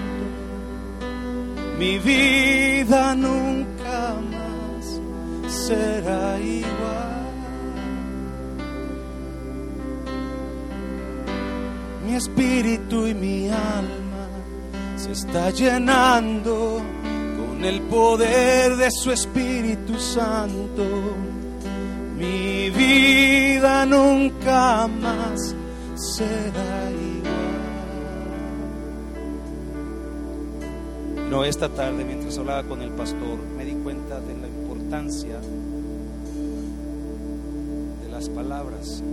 [1.78, 5.00] Mi vida nunca más
[5.48, 7.24] será igual.
[12.08, 14.28] Mi espíritu y mi alma
[14.96, 16.82] se está llenando
[17.38, 21.33] con el poder de su Espíritu Santo.
[22.24, 25.54] Mi vida nunca más
[25.96, 27.34] será igual.
[31.30, 35.38] No, esta tarde mientras hablaba con el pastor me di cuenta de la importancia
[38.06, 39.04] de las palabras.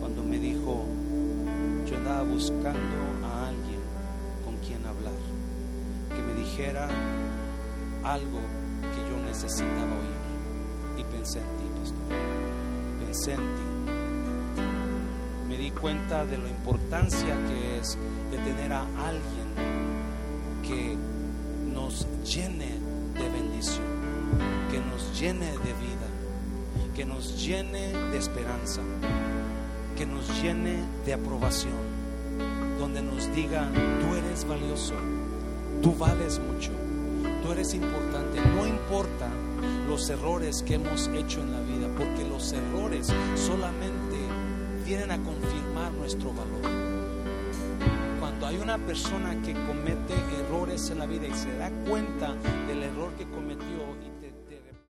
[0.00, 0.84] Cuando me dijo,
[1.86, 3.80] yo andaba buscando a alguien
[4.44, 5.14] con quien hablar,
[6.14, 6.88] que me dijera
[8.02, 8.40] algo
[8.82, 10.13] que yo necesitaba oír.
[11.24, 13.06] Pensé en ti, pastor.
[13.06, 13.64] Pensé en ti.
[15.48, 17.96] Me di cuenta de la importancia que es
[18.30, 19.48] de tener a alguien
[20.62, 20.98] que
[21.72, 22.78] nos llene
[23.14, 23.86] de bendición,
[24.70, 26.08] que nos llene de vida,
[26.94, 28.82] que nos llene de esperanza,
[29.96, 31.72] que nos llene de aprobación,
[32.78, 34.92] donde nos diga, tú eres valioso,
[35.82, 36.72] tú vales mucho,
[37.42, 39.30] tú eres importante, no importa
[39.88, 44.16] los errores que hemos hecho en la vida, porque los errores solamente
[44.84, 46.62] vienen a confirmar nuestro valor.
[48.20, 50.14] Cuando hay una persona que comete
[50.46, 52.34] errores en la vida y se da cuenta